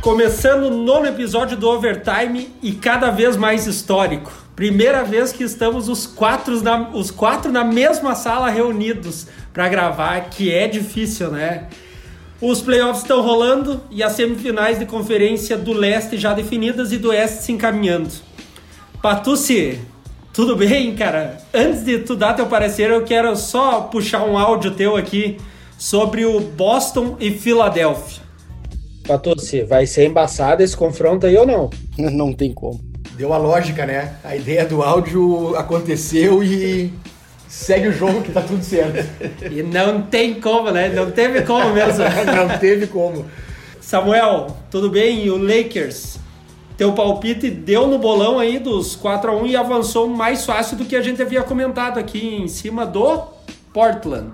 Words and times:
Começando 0.00 0.64
o 0.64 0.70
nono 0.70 1.06
episódio 1.06 1.58
do 1.58 1.68
Overtime 1.68 2.48
e 2.62 2.72
cada 2.72 3.10
vez 3.10 3.36
mais 3.36 3.66
histórico. 3.66 4.32
Primeira 4.56 5.04
vez 5.04 5.30
que 5.30 5.44
estamos 5.44 5.90
os 5.90 6.06
quatro 6.06 6.62
na, 6.62 6.88
os 6.88 7.10
quatro 7.10 7.52
na 7.52 7.62
mesma 7.62 8.14
sala 8.14 8.48
reunidos 8.48 9.26
para 9.52 9.68
gravar, 9.68 10.18
que 10.30 10.50
é 10.50 10.66
difícil, 10.66 11.30
né? 11.30 11.68
Os 12.40 12.62
playoffs 12.62 13.02
estão 13.02 13.20
rolando 13.20 13.78
e 13.90 14.02
as 14.02 14.12
semifinais 14.12 14.78
de 14.78 14.86
conferência 14.86 15.58
do 15.58 15.74
leste 15.74 16.16
já 16.16 16.32
definidas 16.32 16.92
e 16.92 16.96
do 16.96 17.10
oeste 17.10 17.42
se 17.42 17.52
encaminhando. 17.52 18.10
Patucci, 19.02 19.82
tudo 20.32 20.56
bem, 20.56 20.96
cara? 20.96 21.42
Antes 21.52 21.84
de 21.84 21.98
tu 21.98 22.16
dar 22.16 22.32
teu 22.32 22.46
parecer, 22.46 22.90
eu 22.90 23.04
quero 23.04 23.36
só 23.36 23.82
puxar 23.82 24.24
um 24.24 24.38
áudio 24.38 24.70
teu 24.70 24.96
aqui 24.96 25.36
sobre 25.76 26.24
o 26.24 26.40
Boston 26.40 27.18
e 27.20 27.30
Filadélfia. 27.30 28.29
Patucci, 29.06 29.62
vai 29.62 29.86
ser 29.86 30.06
embaçado 30.06 30.62
esse 30.62 30.76
confronto 30.76 31.26
aí 31.26 31.36
ou 31.36 31.46
não? 31.46 31.70
Não 31.98 32.32
tem 32.32 32.52
como. 32.52 32.80
Deu 33.16 33.32
a 33.32 33.38
lógica, 33.38 33.84
né? 33.84 34.14
A 34.24 34.34
ideia 34.34 34.64
do 34.64 34.82
áudio 34.82 35.54
aconteceu 35.56 36.42
e 36.42 36.92
segue 37.46 37.88
o 37.88 37.92
jogo 37.92 38.22
que 38.22 38.32
tá 38.32 38.40
tudo 38.40 38.62
certo. 38.62 39.06
E 39.50 39.62
não 39.62 40.02
tem 40.02 40.40
como, 40.40 40.70
né? 40.70 40.88
Não 40.88 41.10
teve 41.10 41.42
como 41.42 41.74
mesmo. 41.74 42.04
não 42.24 42.58
teve 42.58 42.86
como. 42.86 43.26
Samuel, 43.80 44.56
tudo 44.70 44.88
bem? 44.88 45.26
E 45.26 45.30
o 45.30 45.36
Lakers? 45.36 46.18
Teu 46.78 46.94
palpite 46.94 47.50
deu 47.50 47.86
no 47.86 47.98
bolão 47.98 48.38
aí 48.38 48.58
dos 48.58 48.96
4 48.96 49.32
a 49.32 49.36
1 49.36 49.46
e 49.48 49.56
avançou 49.56 50.08
mais 50.08 50.46
fácil 50.46 50.78
do 50.78 50.86
que 50.86 50.96
a 50.96 51.02
gente 51.02 51.20
havia 51.20 51.42
comentado 51.42 51.98
aqui 51.98 52.36
em 52.36 52.48
cima 52.48 52.86
do 52.86 53.22
Portland. 53.70 54.30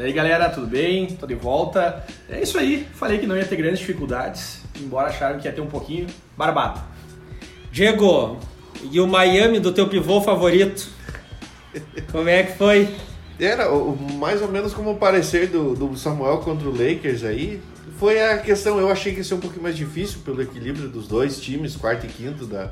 E 0.00 0.02
aí 0.02 0.12
galera, 0.14 0.48
tudo 0.48 0.66
bem? 0.66 1.08
Tô 1.08 1.26
de 1.26 1.34
volta. 1.34 2.02
É 2.26 2.40
isso 2.40 2.56
aí, 2.56 2.88
falei 2.94 3.18
que 3.18 3.26
não 3.26 3.36
ia 3.36 3.44
ter 3.44 3.56
grandes 3.56 3.80
dificuldades, 3.80 4.62
embora 4.80 5.08
acharam 5.08 5.38
que 5.38 5.46
ia 5.46 5.52
ter 5.52 5.60
um 5.60 5.66
pouquinho. 5.66 6.06
Barbado. 6.38 6.80
Diego, 7.70 8.38
e 8.90 8.98
o 8.98 9.06
Miami 9.06 9.60
do 9.60 9.70
teu 9.70 9.86
pivô 9.88 10.22
favorito? 10.22 10.88
Como 12.10 12.30
é 12.30 12.44
que 12.44 12.56
foi? 12.56 12.88
Era 13.38 13.68
mais 14.18 14.40
ou 14.40 14.48
menos 14.48 14.72
como 14.72 14.92
o 14.92 14.96
parecer 14.96 15.48
do, 15.48 15.74
do 15.74 15.94
Samuel 15.98 16.38
contra 16.38 16.66
o 16.66 16.72
Lakers 16.72 17.22
aí. 17.22 17.60
Foi 17.98 18.22
a 18.22 18.38
questão, 18.38 18.78
eu 18.78 18.90
achei 18.90 19.12
que 19.12 19.18
ia 19.18 19.24
ser 19.24 19.34
um 19.34 19.40
pouquinho 19.40 19.64
mais 19.64 19.76
difícil 19.76 20.20
pelo 20.24 20.40
equilíbrio 20.40 20.88
dos 20.88 21.06
dois 21.06 21.38
times, 21.38 21.76
quarto 21.76 22.06
e 22.06 22.08
quinto 22.08 22.46
da, 22.46 22.70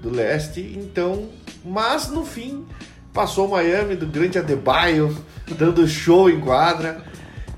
do 0.00 0.08
leste. 0.08 0.74
Então, 0.74 1.28
mas 1.62 2.08
no 2.08 2.24
fim, 2.24 2.64
passou 3.12 3.48
Miami 3.48 3.96
do 3.96 4.06
grande 4.06 4.38
Adebayo, 4.38 5.16
dando 5.50 5.86
show 5.86 6.30
em 6.30 6.40
quadra. 6.40 7.02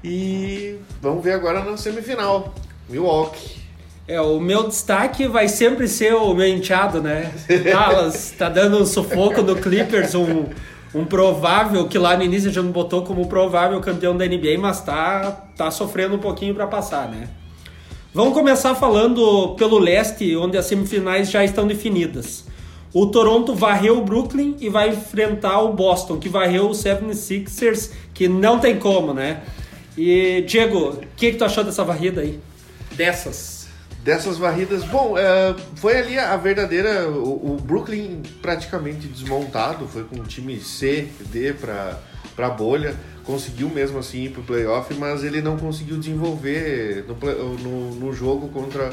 E 0.02 0.76
vamos 1.00 1.24
ver 1.24 1.32
agora 1.32 1.64
na 1.64 1.76
semifinal. 1.76 2.54
Milwaukee. 2.88 3.62
É, 4.06 4.20
o 4.20 4.38
meu 4.38 4.68
destaque 4.68 5.26
vai 5.26 5.48
sempre 5.48 5.88
ser 5.88 6.14
o 6.14 6.34
meu 6.34 6.46
enteado, 6.46 7.00
né? 7.00 7.32
Dallas 7.72 8.34
tá 8.36 8.50
dando 8.50 8.78
um 8.78 8.84
sufoco 8.84 9.40
no 9.40 9.56
Clippers, 9.56 10.14
um, 10.14 10.44
um 10.94 11.06
provável, 11.06 11.88
que 11.88 11.96
lá 11.96 12.14
no 12.14 12.22
início 12.22 12.50
a 12.50 12.52
gente 12.52 12.70
botou 12.70 13.02
como 13.02 13.26
provável 13.26 13.80
campeão 13.80 14.14
da 14.14 14.26
NBA, 14.26 14.58
mas 14.58 14.82
tá, 14.82 15.46
tá 15.56 15.70
sofrendo 15.70 16.16
um 16.16 16.18
pouquinho 16.18 16.54
para 16.54 16.66
passar, 16.66 17.08
né? 17.08 17.28
Vamos 18.12 18.34
começar 18.34 18.74
falando 18.74 19.54
pelo 19.56 19.78
leste, 19.78 20.36
onde 20.36 20.58
as 20.58 20.66
semifinais 20.66 21.30
já 21.30 21.42
estão 21.42 21.66
definidas. 21.66 22.44
O 22.94 23.06
Toronto 23.06 23.54
varreu 23.54 23.98
o 23.98 24.04
Brooklyn 24.04 24.56
e 24.60 24.68
vai 24.68 24.90
enfrentar 24.90 25.60
o 25.60 25.72
Boston, 25.72 26.18
que 26.18 26.28
varreu 26.28 26.68
o 26.68 26.70
76ers, 26.70 27.90
que 28.14 28.28
não 28.28 28.60
tem 28.60 28.78
como, 28.78 29.12
né? 29.12 29.42
E, 29.98 30.42
Diego, 30.46 30.90
o 30.90 30.96
que, 31.16 31.32
que 31.32 31.36
tu 31.36 31.44
achou 31.44 31.64
dessa 31.64 31.82
varrida 31.84 32.20
aí? 32.20 32.38
Dessas? 32.92 33.64
dessas 34.04 34.36
varridas. 34.36 34.84
Bom, 34.84 35.16
é, 35.16 35.56
foi 35.76 35.96
ali 35.96 36.18
a 36.18 36.36
verdadeira. 36.36 37.08
O, 37.08 37.54
o, 37.54 37.60
Brooklyn 37.60 38.22
praticamente 38.42 39.06
desmontado, 39.06 39.88
foi 39.88 40.04
com 40.04 40.16
o 40.16 40.24
time 40.24 40.60
C, 40.60 41.08
D 41.32 41.54
para 41.54 41.98
para 42.34 42.50
bolha, 42.50 42.96
conseguiu 43.24 43.68
mesmo 43.68 43.98
assim 43.98 44.24
ir 44.24 44.30
para 44.30 44.40
o 44.40 44.44
playoff, 44.44 44.92
mas 44.94 45.22
ele 45.22 45.40
não 45.40 45.56
conseguiu 45.56 45.96
desenvolver 45.96 47.04
no, 47.06 47.58
no, 47.58 47.94
no, 47.94 48.12
jogo 48.12 48.48
contra 48.48 48.92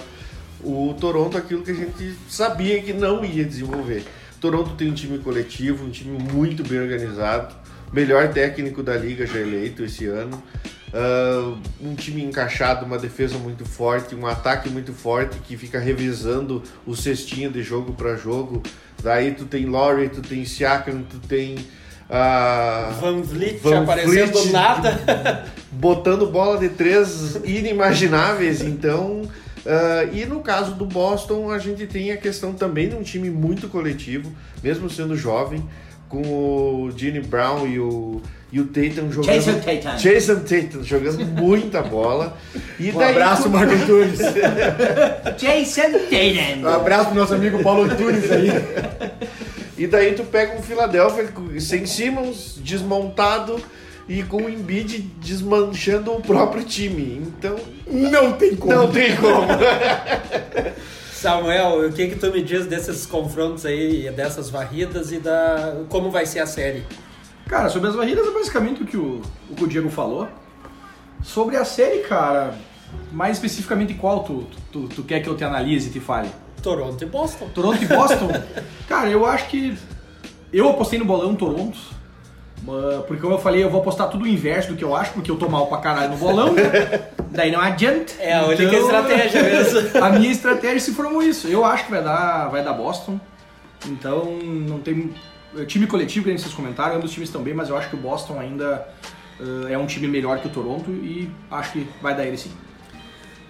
o 0.63 0.95
Toronto 0.99 1.37
aquilo 1.37 1.63
que 1.63 1.71
a 1.71 1.75
gente 1.75 2.15
sabia 2.29 2.81
que 2.81 2.93
não 2.93 3.23
ia 3.23 3.43
desenvolver. 3.43 4.03
Toronto 4.39 4.71
tem 4.71 4.89
um 4.89 4.93
time 4.93 5.19
coletivo, 5.19 5.85
um 5.85 5.91
time 5.91 6.17
muito 6.17 6.63
bem 6.63 6.79
organizado, 6.79 7.53
melhor 7.93 8.29
técnico 8.33 8.81
da 8.81 8.97
liga 8.97 9.25
já 9.25 9.39
eleito 9.39 9.83
esse 9.83 10.07
ano. 10.07 10.41
Uh, 10.93 11.57
um 11.81 11.95
time 11.95 12.21
encaixado, 12.21 12.85
uma 12.85 12.97
defesa 12.97 13.37
muito 13.37 13.63
forte, 13.63 14.13
um 14.13 14.27
ataque 14.27 14.69
muito 14.69 14.91
forte 14.91 15.37
que 15.39 15.55
fica 15.55 15.79
revisando 15.79 16.61
o 16.85 16.95
cestinho 16.95 17.49
de 17.49 17.63
jogo 17.63 17.93
para 17.93 18.15
jogo. 18.15 18.61
Daí 19.01 19.31
tu 19.31 19.45
tem 19.45 19.67
Laurie, 19.67 20.09
tu 20.09 20.21
tem 20.21 20.43
Siakam, 20.43 21.03
tu 21.09 21.17
tem 21.19 21.55
uh, 21.55 22.93
Van 22.99 23.21
Vliet 23.21 23.59
Van 23.61 23.83
aparecendo 23.83 24.33
Vliet, 24.33 24.51
nada, 24.51 25.45
botando 25.71 26.27
bola 26.27 26.57
de 26.57 26.67
três 26.67 27.39
inimagináveis. 27.45 28.61
Então, 28.61 29.21
uh, 29.65 30.15
e 30.15 30.25
no 30.25 30.41
caso 30.41 30.73
do 30.75 30.85
Boston, 30.85 31.51
a 31.51 31.59
gente 31.59 31.87
tem 31.87 32.11
a 32.11 32.17
questão 32.17 32.53
também 32.53 32.89
de 32.89 32.95
um 32.95 33.03
time 33.03 33.29
muito 33.29 33.67
coletivo, 33.67 34.31
mesmo 34.63 34.89
sendo 34.89 35.15
jovem, 35.15 35.63
com 36.07 36.21
o 36.21 36.91
Gene 36.95 37.21
Brown 37.21 37.67
e 37.67 37.79
o 37.79 38.21
e 38.51 38.59
o 38.59 38.65
Tatum 38.65 39.09
jogando. 39.11 39.33
Jason 39.33 39.59
Tatum. 39.59 39.95
Jason 39.97 40.39
Tatum 40.41 40.83
jogando 40.83 41.25
muita 41.41 41.81
bola. 41.81 42.37
E 42.77 42.91
um 42.91 42.99
abraço, 42.99 43.43
tu... 43.43 43.49
Marco 43.49 43.73
Antunes. 43.73 44.19
Jason 45.39 45.91
Tatum. 46.09 46.61
Um 46.63 46.67
abraço 46.67 47.05
pro 47.05 47.15
nosso 47.15 47.33
amigo 47.33 47.63
Paulo 47.63 47.83
Antunes 47.83 48.29
aí. 48.29 48.49
E 49.77 49.87
daí 49.87 50.13
tu 50.13 50.23
pega 50.23 50.55
um 50.55 50.61
Philadelphia 50.61 51.27
sem 51.59 51.87
Simmons, 51.87 52.59
desmontado 52.63 53.59
e 54.07 54.23
com 54.23 54.43
o 54.43 54.49
Embiid 54.49 54.99
desmanchando 55.21 56.13
o 56.13 56.21
próprio 56.21 56.63
time. 56.63 57.21
Então. 57.25 57.55
Não 57.87 58.33
tem 58.33 58.55
como. 58.55 58.73
Não 58.73 58.91
tem 58.91 59.15
como. 59.15 59.47
Samuel, 61.13 61.87
o 61.87 61.93
que 61.93 62.07
que 62.07 62.15
tu 62.15 62.31
me 62.31 62.41
diz 62.41 62.65
desses 62.65 63.05
confrontos 63.05 63.63
aí, 63.63 64.09
dessas 64.09 64.49
varridas 64.49 65.11
e 65.11 65.19
da 65.19 65.83
como 65.87 66.09
vai 66.09 66.25
ser 66.25 66.39
a 66.39 66.47
série? 66.47 66.83
Cara, 67.47 67.69
sobre 67.69 67.89
as 67.89 67.95
varridas 67.95 68.25
é 68.25 68.31
basicamente 68.31 68.81
o 68.81 68.85
que 68.87 68.97
o, 68.97 69.21
o 69.49 69.55
que 69.55 69.63
o 69.63 69.67
Diego 69.67 69.89
falou. 69.89 70.27
Sobre 71.23 71.57
a 71.57 71.63
série, 71.63 71.99
cara, 71.99 72.55
mais 73.11 73.37
especificamente 73.37 73.93
qual 73.93 74.23
tu, 74.23 74.47
tu, 74.71 74.87
tu 74.87 75.03
quer 75.03 75.19
que 75.19 75.29
eu 75.29 75.37
te 75.37 75.43
analise 75.43 75.89
e 75.89 75.91
te 75.91 75.99
fale? 75.99 76.29
Toronto 76.63 77.03
e 77.03 77.07
Boston. 77.07 77.49
Toronto 77.53 77.83
e 77.83 77.87
Boston? 77.87 78.29
cara, 78.89 79.09
eu 79.09 79.25
acho 79.25 79.47
que. 79.47 79.77
Eu 80.51 80.69
apostei 80.69 80.97
no 80.97 81.05
bolão 81.05 81.35
Toronto. 81.35 81.77
Porque 83.07 83.21
como 83.21 83.33
eu 83.33 83.39
falei, 83.39 83.63
eu 83.63 83.69
vou 83.69 83.81
apostar 83.81 84.09
tudo 84.09 84.25
o 84.25 84.27
inverso 84.27 84.69
do 84.69 84.75
que 84.75 84.83
eu 84.83 84.95
acho, 84.95 85.13
porque 85.13 85.31
eu 85.31 85.35
tô 85.35 85.49
mal 85.49 85.67
pra 85.67 85.79
caralho 85.79 86.11
no 86.11 86.17
bolão. 86.17 86.53
Daí 87.31 87.51
não 87.51 87.59
adianta. 87.59 88.13
É 88.19 88.33
a 88.33 88.45
única 88.45 88.63
então, 88.63 88.79
estratégia 88.79 89.41
mesmo. 89.43 90.03
a 90.03 90.09
minha 90.09 90.31
estratégia 90.31 90.79
se 90.79 90.93
formou 90.93 91.23
isso. 91.23 91.47
Eu 91.47 91.65
acho 91.65 91.85
que 91.85 91.91
vai 91.91 92.03
dar, 92.03 92.49
vai 92.49 92.63
dar 92.63 92.73
Boston. 92.73 93.19
Então 93.87 94.25
não 94.41 94.79
tem 94.79 95.11
time 95.65 95.87
coletivo, 95.87 96.25
que 96.25 96.37
vocês 96.37 96.53
comentaram, 96.53 96.95
ambos 96.95 97.09
os 97.09 97.13
times 97.13 97.29
estão 97.29 97.41
bem, 97.41 97.53
mas 97.53 97.69
eu 97.69 97.77
acho 97.77 97.89
que 97.89 97.95
o 97.95 97.99
Boston 97.99 98.39
ainda 98.39 98.87
uh, 99.39 99.67
é 99.67 99.77
um 99.77 99.85
time 99.85 100.07
melhor 100.07 100.39
que 100.39 100.47
o 100.47 100.49
Toronto 100.49 100.89
e 100.91 101.29
acho 101.49 101.73
que 101.73 101.87
vai 102.01 102.15
dar 102.15 102.25
ele 102.25 102.37
sim. 102.37 102.51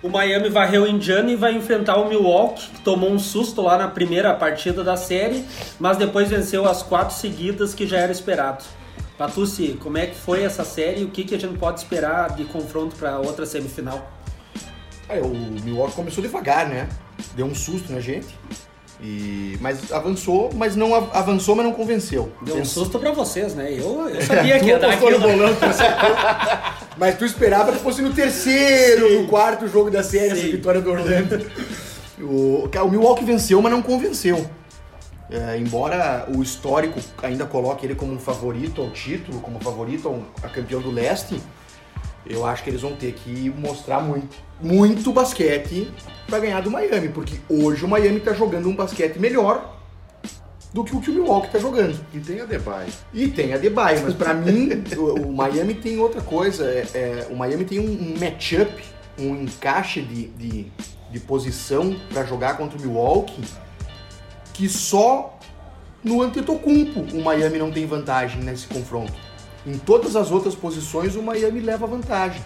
O 0.02 0.10
Miami 0.10 0.50
varreu 0.50 0.84
o 0.84 0.88
Indiana 0.88 1.32
e 1.32 1.36
vai 1.36 1.54
enfrentar 1.54 1.98
o 1.98 2.10
Milwaukee, 2.10 2.70
que 2.70 2.82
tomou 2.82 3.12
um 3.12 3.20
susto 3.20 3.62
lá 3.62 3.78
na 3.78 3.88
primeira 3.88 4.34
partida 4.34 4.84
da 4.84 4.98
série, 4.98 5.46
mas 5.80 5.96
depois 5.96 6.28
venceu 6.28 6.68
as 6.68 6.82
quatro 6.82 7.16
seguidas 7.16 7.76
que 7.76 7.86
já 7.86 7.98
era 7.98 8.12
esperado. 8.12 8.64
Patucci, 9.22 9.78
como 9.80 10.00
é 10.00 10.08
que 10.08 10.16
foi 10.16 10.42
essa 10.42 10.64
série 10.64 11.02
e 11.02 11.04
o 11.04 11.09
que, 11.09 11.24
que 11.24 11.36
a 11.36 11.38
gente 11.38 11.56
pode 11.59 11.80
esperar 11.80 12.36
de 12.36 12.44
confronto 12.45 12.95
para 12.95 13.19
outra 13.19 13.45
semifinal? 13.45 14.12
É, 15.07 15.22
o 15.22 15.30
Milwaukee 15.63 15.94
começou 15.94 16.24
devagar, 16.24 16.68
né? 16.68 16.90
Deu 17.36 17.45
um 17.45 17.54
susto 17.54 17.94
na 17.94 18.00
gente. 18.00 18.36
E, 19.00 19.60
mas 19.62 19.92
avançou, 19.92 20.50
mas 20.56 20.75
não 20.75 20.95
avançou, 20.95 21.56
mas 21.56 21.63
não 21.63 21.72
convenceu. 21.72 22.31
Deu 22.42 22.56
um 22.56 22.66
susto 22.66 22.98
pra 22.98 23.12
vocês, 23.12 23.54
né? 23.54 23.72
Eu, 23.72 24.10
eu 24.10 24.22
sabia 24.24 24.60
que 24.60 24.66
ia 24.66 24.80
dar 24.80 24.90
aquilo. 24.90 25.19
Volante, 25.19 25.60
mas 26.98 27.16
tu 27.16 27.24
esperava 27.24 27.74
que 27.74 27.78
fosse 27.78 28.01
no 28.01 28.12
terceiro, 28.12 29.07
Sim. 29.07 29.22
no 29.22 29.28
quarto 29.28 29.68
jogo 29.68 29.92
da 29.92 30.01
série, 30.01 30.36
Sim. 30.36 30.42
essa 30.42 30.51
vitória 30.51 30.81
do 30.81 30.90
Orlando. 30.90 31.45
O, 32.24 32.69
o 32.69 32.90
Milwaukee 32.92 33.25
venceu, 33.25 33.60
mas 33.63 33.72
não 33.72 33.81
convenceu. 33.81 34.48
É, 35.31 35.57
embora 35.57 36.28
o 36.36 36.44
histórico 36.44 37.00
ainda 37.24 37.45
coloque 37.45 37.86
ele 37.86 37.95
como 37.95 38.12
um 38.12 38.19
favorito 38.19 38.81
ao 38.81 38.92
título, 38.92 39.39
como 39.39 39.62
favorito 39.62 40.10
ao, 40.10 40.22
a 40.44 40.50
campeão 40.50 40.81
do 40.81 40.92
leste, 40.92 41.42
eu 42.25 42.45
acho 42.45 42.63
que 42.63 42.69
eles 42.69 42.81
vão 42.81 42.95
ter 42.98 43.13
que 43.13 43.50
mostrar 43.50 44.01
muito, 44.01 44.36
muito 44.62 45.13
basquete 45.13 45.89
para 46.28 46.39
ganhar 46.39 46.62
do 46.62 46.69
Miami, 46.69 47.07
porque 47.10 47.39
hoje 47.48 47.86
o 47.86 47.88
Miami 47.88 48.19
tá 48.19 48.33
jogando 48.33 48.68
um 48.68 48.75
basquete 48.75 49.18
melhor 49.18 49.80
do 50.74 50.83
que 50.83 50.95
o 50.95 51.01
que 51.01 51.10
o 51.10 51.13
Milwaukee 51.13 51.50
tá 51.50 51.60
jogando. 51.60 51.98
E 52.13 52.19
tem 52.19 52.42
a 52.42 52.45
Debye. 52.45 52.94
E 53.13 53.28
tem 53.30 53.54
a 53.54 53.57
Debye, 53.57 54.01
mas 54.04 54.13
para 54.13 54.33
mim 54.33 54.83
o, 54.98 55.28
o, 55.28 55.33
Miami 55.33 55.75
tem 55.75 55.98
outra 55.98 56.22
coisa. 56.22 56.66
É, 56.66 56.88
é, 56.94 57.28
o 57.30 57.36
Miami 57.38 57.63
tem 57.63 57.80
um, 57.80 57.89
um 57.89 58.19
matchup, 58.19 58.83
um 59.18 59.36
encaixe 59.36 60.01
de, 60.01 60.28
de, 60.28 60.72
de 61.10 61.19
posição 61.22 61.95
para 62.13 62.25
jogar 62.25 62.57
contra 62.57 62.78
o 62.78 62.81
Milwaukee 62.81 63.44
que 64.62 64.69
só 64.69 65.40
no 66.04 66.22
Antetokounmpo 66.22 67.18
o 67.18 67.24
Miami 67.24 67.58
não 67.58 67.72
tem 67.72 67.88
vantagem 67.88 68.44
nesse 68.44 68.68
confronto. 68.68 69.13
Em 69.66 69.75
todas 69.75 70.16
as 70.16 70.30
outras 70.30 70.54
posições 70.54 71.16
o 71.16 71.24
Miami 71.24 71.62
leva 71.62 71.88
vantagem. 71.88 72.44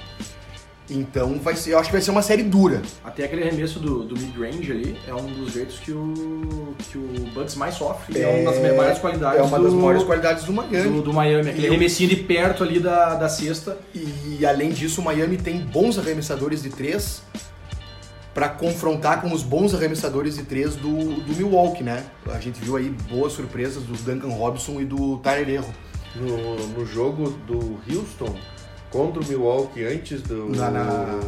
Então 0.89 1.37
vai 1.39 1.57
ser, 1.57 1.71
eu 1.73 1.79
acho 1.79 1.89
que 1.89 1.93
vai 1.93 2.01
ser 2.01 2.11
uma 2.11 2.21
série 2.21 2.43
dura. 2.43 2.81
Até 3.03 3.25
aquele 3.25 3.43
arremesso 3.43 3.79
do, 3.81 4.05
do 4.05 4.17
mid-range 4.17 4.71
ali 4.71 4.97
é 5.05 5.13
um 5.13 5.25
dos 5.25 5.51
jeitos 5.51 5.77
que 5.79 5.91
o, 5.91 6.73
que 6.89 6.97
o 6.97 7.29
Bucks 7.33 7.55
mais 7.55 7.75
sofre. 7.75 8.17
É, 8.17 8.21
é 8.21 8.41
uma 8.43 8.51
das 8.53 8.61
maiores 8.61 8.99
qualidades 8.99 9.39
É 9.39 9.43
uma 9.43 9.59
das 9.59 9.73
do, 9.73 9.77
maiores 9.77 10.03
qualidades 10.03 10.43
do 10.45 10.53
Miami. 10.53 10.89
do, 10.89 11.01
do 11.01 11.13
Miami. 11.13 11.49
Aquele 11.49 11.67
arremessinho 11.67 12.09
de 12.09 12.15
perto 12.15 12.63
ali 12.63 12.79
da, 12.79 13.15
da 13.15 13.27
cesta. 13.27 13.77
E 13.93 14.45
além 14.45 14.69
disso, 14.69 15.01
o 15.01 15.03
Miami 15.03 15.35
tem 15.35 15.59
bons 15.59 15.99
arremessadores 15.99 16.63
de 16.63 16.69
três 16.69 17.21
para 18.35 18.49
confrontar 18.49 19.21
com 19.21 19.31
os 19.33 19.41
bons 19.41 19.73
arremessadores 19.73 20.35
de 20.35 20.43
três 20.43 20.75
do, 20.75 21.21
do 21.21 21.33
Milwaukee, 21.35 21.83
né? 21.83 22.03
A 22.27 22.37
gente 22.39 22.59
viu 22.59 22.75
aí 22.75 22.89
boas 23.09 23.31
surpresas 23.33 23.81
do 23.83 23.93
Duncan 23.93 24.27
Robinson 24.35 24.79
e 24.81 24.85
do 24.85 25.17
Tyler 25.19 25.49
Erro. 25.49 25.73
No, 26.17 26.55
no 26.67 26.85
jogo 26.85 27.29
do 27.47 27.77
Houston 27.89 28.35
contra 28.91 29.21
o 29.21 29.25
Milwaukee 29.25 29.83
antes 29.85 30.21
do. 30.21 30.49
Na, 30.55 30.69
na, 30.69 30.83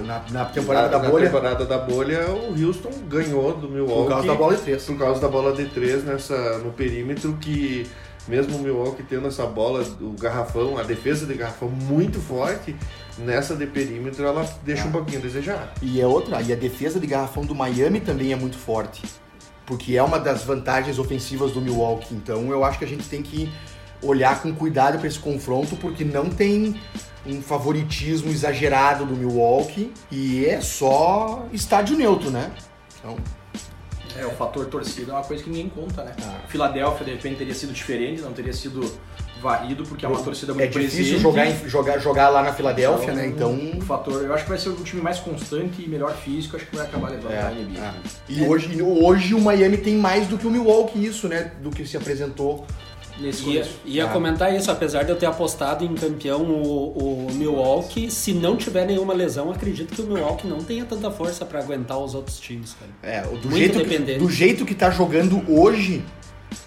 na- 0.05 0.23
na 0.31 0.45
temporada 0.45 0.85
na- 0.89 0.97
da 0.97 1.03
na 1.03 1.09
bolha, 1.09 1.25
temporada 1.25 1.65
da 1.65 1.77
bolha, 1.77 2.29
o 2.29 2.65
Houston 2.65 2.91
ganhou 3.09 3.53
do 3.53 3.67
Milwaukee. 3.69 4.03
por 4.03 4.09
causa 4.09 4.27
da 4.27 4.35
bola 4.35 4.55
de 4.55 4.61
três. 4.61 4.83
por 4.83 4.97
causa 4.97 5.19
da 5.21 5.27
bola 5.27 5.53
de 5.53 5.65
três 5.65 6.03
nessa, 6.05 6.57
no 6.59 6.71
perímetro 6.71 7.33
que 7.39 7.85
mesmo 8.27 8.57
o 8.57 8.59
Milwaukee 8.59 9.03
tendo 9.03 9.27
essa 9.27 9.45
bola, 9.45 9.83
o 10.01 10.11
garrafão, 10.19 10.77
a 10.77 10.83
defesa 10.83 11.25
de 11.25 11.33
garrafão 11.33 11.69
muito 11.69 12.19
forte, 12.19 12.75
nessa 13.17 13.55
de 13.55 13.65
perímetro 13.65 14.25
ela 14.25 14.47
deixa 14.63 14.83
Ah. 14.83 14.87
um 14.87 14.91
pouquinho 14.91 15.19
a 15.19 15.21
desejar. 15.21 15.73
E 15.81 15.99
é 16.01 16.05
outra, 16.05 16.41
e 16.41 16.51
a 16.51 16.55
defesa 16.55 16.99
de 16.99 17.07
garrafão 17.07 17.45
do 17.45 17.55
Miami 17.55 17.99
também 17.99 18.31
é 18.33 18.35
muito 18.35 18.57
forte. 18.57 19.01
Porque 19.65 19.97
é 19.97 20.03
uma 20.03 20.17
das 20.19 20.43
vantagens 20.43 20.97
ofensivas 20.97 21.51
do 21.51 21.59
Milwaukee. 21.61 22.15
Então 22.15 22.49
eu 22.51 22.63
acho 22.63 22.79
que 22.79 22.85
a 22.85 22.87
gente 22.87 23.07
tem 23.09 23.21
que 23.21 23.51
olhar 24.01 24.41
com 24.41 24.53
cuidado 24.53 24.97
para 24.97 25.07
esse 25.07 25.19
confronto, 25.19 25.75
porque 25.75 26.05
não 26.05 26.29
tem 26.29 26.79
um 27.25 27.41
favoritismo 27.41 28.31
exagerado 28.31 29.05
do 29.05 29.13
Milwaukee 29.15 29.91
e 30.09 30.45
é 30.45 30.61
só 30.61 31.45
estádio 31.51 31.97
neutro, 31.97 32.29
né? 32.31 32.51
Então, 32.99 33.17
É, 34.17 34.25
o 34.25 34.31
fator 34.31 34.65
torcida 34.65 35.11
é 35.11 35.15
uma 35.15 35.23
coisa 35.23 35.43
que 35.43 35.49
ninguém 35.49 35.69
conta, 35.69 36.03
né? 36.03 36.13
Ah. 36.23 36.39
Filadélfia, 36.47 37.05
de 37.05 37.11
repente, 37.11 37.37
teria 37.37 37.53
sido 37.53 37.71
diferente, 37.73 38.21
não 38.21 38.33
teria 38.33 38.53
sido 38.53 38.81
varrido, 39.41 39.83
porque 39.83 40.03
é 40.03 40.09
uma 40.09 40.21
torcida 40.23 40.51
muito 40.53 40.63
é 40.63 40.67
difícil 40.81 41.19
presente. 41.19 41.21
jogar, 41.21 41.45
em- 41.45 41.69
jogar, 41.69 41.99
jogar 41.99 42.29
lá 42.29 42.41
na 42.41 42.51
Filadélfia, 42.53 43.13
né? 43.13 43.27
Então. 43.27 43.53
O 43.77 43.81
fator, 43.81 44.23
eu 44.23 44.33
acho 44.33 44.43
que 44.43 44.49
vai 44.49 44.57
ser 44.57 44.69
o 44.69 44.75
time 44.77 44.99
mais 45.01 45.19
constante 45.19 45.81
e 45.83 45.87
melhor 45.87 46.11
físico, 46.15 46.55
acho 46.55 46.65
que 46.65 46.75
vai 46.75 46.85
acabar 46.87 47.09
levando 47.11 47.31
É, 47.31 47.41
a 47.41 47.51
NBA. 47.51 47.79
é. 47.79 47.93
E 48.27 48.41
hoje, 48.43 48.73
e 48.73 48.81
hoje 48.81 49.35
o 49.35 49.39
Miami 49.39 49.77
tem 49.77 49.95
mais 49.95 50.27
do 50.27 50.37
que 50.39 50.47
o 50.47 50.49
Milwaukee, 50.49 51.05
isso, 51.05 51.27
né? 51.27 51.51
Do 51.61 51.69
que 51.69 51.85
se 51.85 51.95
apresentou. 51.95 52.65
Nesse 53.19 53.49
Ia, 53.49 53.67
ia 53.85 54.05
Ah. 54.05 54.09
comentar 54.09 54.53
isso, 54.55 54.69
apesar 54.69 55.03
de 55.03 55.09
eu 55.09 55.15
ter 55.15 55.25
apostado 55.25 55.83
em 55.83 55.95
campeão 55.95 56.41
o, 56.43 57.27
o 57.27 57.33
Milwaukee, 57.33 58.11
se 58.11 58.31
não 58.33 58.55
tiver 58.55 58.85
nenhuma 58.85 59.13
lesão, 59.13 59.51
acredito 59.51 59.95
que 59.95 60.01
o 60.01 60.05
Milwaukee 60.05 60.47
não 60.47 60.59
tenha 60.59 60.85
tanta 60.85 61.09
força 61.09 61.43
para 61.45 61.59
aguentar 61.59 61.97
os 61.97 62.13
outros 62.13 62.39
times, 62.39 62.75
cara. 62.79 62.91
É, 63.01 63.21
do, 63.23 63.49
Muito 63.49 63.57
jeito 63.57 63.83
que, 63.83 64.13
do 64.17 64.29
jeito 64.29 64.65
que 64.65 64.75
tá 64.75 64.91
jogando 64.91 65.43
hoje, 65.51 66.03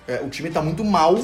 é, 0.09 0.21
o 0.25 0.29
time 0.29 0.51
tá 0.51 0.61
muito 0.61 0.85
mal 0.85 1.19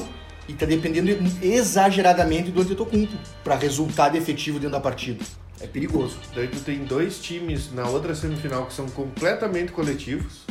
e 0.47 0.53
tá 0.53 0.65
dependendo 0.65 1.09
exageradamente 1.41 2.49
do 2.51 2.61
Antetokounmpo 2.61 3.17
para 3.43 3.55
resultado 3.55 4.15
efetivo 4.15 4.59
dentro 4.59 4.71
da 4.71 4.79
partida. 4.79 5.23
É 5.59 5.67
perigoso. 5.67 6.17
Daí 6.35 6.47
tu 6.47 6.59
tem 6.59 6.85
dois 6.85 7.19
times 7.19 7.73
na 7.73 7.87
outra 7.89 8.13
semifinal 8.15 8.65
que 8.65 8.73
são 8.73 8.87
completamente 8.89 9.71
coletivos, 9.71 10.43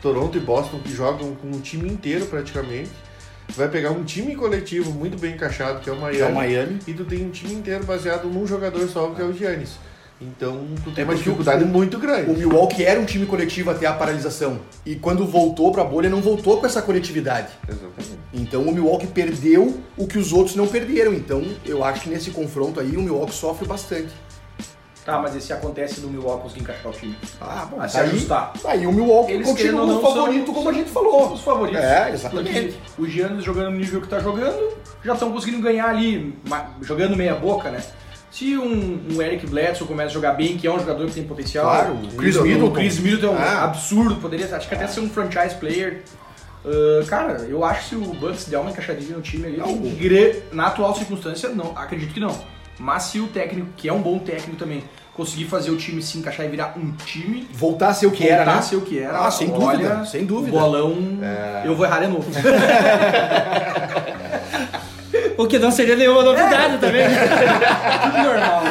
Toronto 0.00 0.38
e 0.38 0.40
Boston, 0.40 0.78
que 0.78 0.92
jogam 0.94 1.34
com 1.34 1.50
o 1.50 1.60
time 1.60 1.88
inteiro 1.88 2.24
praticamente. 2.26 2.90
Vai 3.56 3.68
pegar 3.68 3.90
um 3.90 4.02
time 4.04 4.34
coletivo 4.34 4.90
muito 4.92 5.18
bem 5.18 5.34
encaixado, 5.34 5.80
que 5.80 5.90
é 5.90 5.92
o 5.92 5.96
Miami. 5.96 6.16
Que 6.16 6.22
é 6.22 6.26
o 6.26 6.34
Miami. 6.34 6.78
E 6.86 6.92
tu 6.94 7.04
tem 7.04 7.24
um 7.26 7.30
time 7.30 7.54
inteiro 7.54 7.84
baseado 7.84 8.28
num 8.28 8.46
jogador 8.46 8.88
só, 8.88 9.08
que 9.10 9.20
é 9.20 9.24
o 9.24 9.32
Giannis. 9.32 9.70
Então 10.20 10.64
tu 10.84 10.92
tem 10.92 11.02
É 11.02 11.04
uma 11.04 11.16
dificuldade 11.16 11.64
o- 11.64 11.66
muito 11.66 11.98
grande. 11.98 12.30
O 12.30 12.34
Milwaukee 12.36 12.84
era 12.84 13.00
um 13.00 13.04
time 13.04 13.26
coletivo 13.26 13.70
até 13.72 13.86
a 13.86 13.92
paralisação. 13.92 14.60
E 14.86 14.94
quando 14.94 15.26
voltou 15.26 15.72
pra 15.72 15.82
bolha, 15.82 16.08
não 16.08 16.20
voltou 16.22 16.58
com 16.60 16.66
essa 16.66 16.80
coletividade. 16.80 17.48
Exatamente. 17.68 18.18
Então 18.32 18.62
o 18.62 18.72
Milwaukee 18.72 19.08
perdeu 19.08 19.80
o 19.96 20.06
que 20.06 20.18
os 20.18 20.32
outros 20.32 20.54
não 20.54 20.68
perderam. 20.68 21.12
Então 21.12 21.42
eu 21.66 21.82
acho 21.84 22.02
que 22.02 22.08
nesse 22.08 22.30
confronto 22.30 22.78
aí 22.78 22.96
o 22.96 23.02
Milwaukee 23.02 23.34
sofre 23.34 23.66
bastante. 23.66 24.12
Tá, 25.04 25.18
mas 25.18 25.34
esse 25.34 25.52
acontece 25.52 26.00
no 26.00 26.08
Milwaukee 26.08 26.42
conseguir 26.44 26.60
encaixar 26.62 26.92
o 26.92 26.94
time. 26.94 27.16
Ah, 27.40 27.66
bom, 27.68 27.80
A 27.80 27.88
se 27.88 27.98
aí, 27.98 28.06
ajustar. 28.08 28.52
aí 28.64 28.86
o 28.86 28.92
Milwaukee 28.92 29.32
Eles, 29.32 29.48
continua 29.48 29.82
o 29.82 29.86
não, 29.86 30.00
favorito, 30.00 30.44
são- 30.46 30.54
como 30.54 30.68
a 30.68 30.72
gente 30.72 30.90
falou. 30.90 31.32
Os 31.32 31.40
favoritos. 31.40 31.82
É, 31.82 32.10
exatamente. 32.12 32.52
Porque 32.94 33.02
os 33.02 33.10
Giannis 33.10 33.44
jogando 33.44 33.70
no 33.72 33.76
nível 33.78 34.00
que 34.00 34.06
tá 34.06 34.20
jogando, 34.20 34.76
já 35.04 35.14
estão 35.14 35.32
conseguindo 35.32 35.60
ganhar 35.60 35.88
ali, 35.88 36.32
jogando 36.82 37.16
meia 37.16 37.34
boca, 37.34 37.68
né? 37.70 37.82
Se 38.30 38.56
um, 38.56 39.00
um 39.12 39.20
Eric 39.20 39.44
Bledsoe 39.46 39.86
começa 39.88 40.10
a 40.10 40.12
jogar 40.14 40.34
bem, 40.34 40.56
que 40.56 40.66
é 40.66 40.72
um 40.72 40.78
jogador 40.78 41.06
que 41.08 41.14
tem 41.14 41.24
potencial. 41.24 41.64
Claro, 41.64 41.94
o 41.94 42.08
Chris 42.16 42.36
o 42.36 42.42
Middleton. 42.42 42.72
Chris 42.72 42.98
Middleton 43.00 43.26
é 43.36 43.38
um 43.38 43.42
Ah. 43.42 43.64
absurdo, 43.64 44.14
poderia, 44.16 44.56
acho 44.56 44.68
que 44.68 44.74
até 44.74 44.86
ser 44.86 45.00
um 45.00 45.10
franchise 45.10 45.56
player. 45.56 46.02
Ah, 46.64 47.04
cara, 47.08 47.32
eu 47.48 47.64
acho 47.64 47.82
que 47.82 47.88
se 47.88 47.96
o 47.96 48.14
Bucks 48.14 48.44
der 48.46 48.58
uma 48.58 48.70
encaixadinha 48.70 49.16
no 49.16 49.20
time 49.22 49.46
ali, 49.48 49.60
o- 49.60 50.54
na 50.54 50.68
atual 50.68 50.94
circunstância, 50.94 51.48
não, 51.48 51.72
acredito 51.76 52.14
que 52.14 52.20
não. 52.20 52.38
Mas 52.78 53.04
se 53.04 53.20
o 53.20 53.28
técnico, 53.28 53.68
que 53.76 53.88
é 53.88 53.92
um 53.92 54.00
bom 54.02 54.18
técnico 54.18 54.56
também, 54.56 54.82
conseguir 55.14 55.44
fazer 55.44 55.70
o 55.70 55.76
time 55.76 56.02
se 56.02 56.18
encaixar 56.18 56.46
e 56.46 56.48
virar 56.48 56.74
um 56.76 56.92
time, 57.04 57.46
Voltar 57.52 57.88
a 57.88 57.94
ser 57.94 58.06
o 58.06 58.10
que 58.10 58.22
voltar 58.22 58.34
era, 58.34 58.44
né? 58.52 58.58
a 58.58 58.62
ser 58.62 58.76
o 58.76 58.80
que 58.80 58.98
era. 58.98 59.26
Ah, 59.26 59.30
sem 59.30 59.50
olha, 59.52 59.76
dúvida, 59.88 60.04
sem 60.06 60.24
dúvida. 60.24 60.56
O 60.56 60.60
bolão, 60.60 60.96
eu 61.64 61.76
vou 61.76 61.84
errar 61.86 62.00
de 62.00 62.06
novo. 62.08 62.30
O 65.36 65.46
que 65.46 65.58
não 65.58 65.70
seria 65.70 65.96
nenhuma 65.96 66.22
novidade 66.22 66.78
também. 66.78 67.04
Tudo 67.08 68.22
normal. 68.22 68.62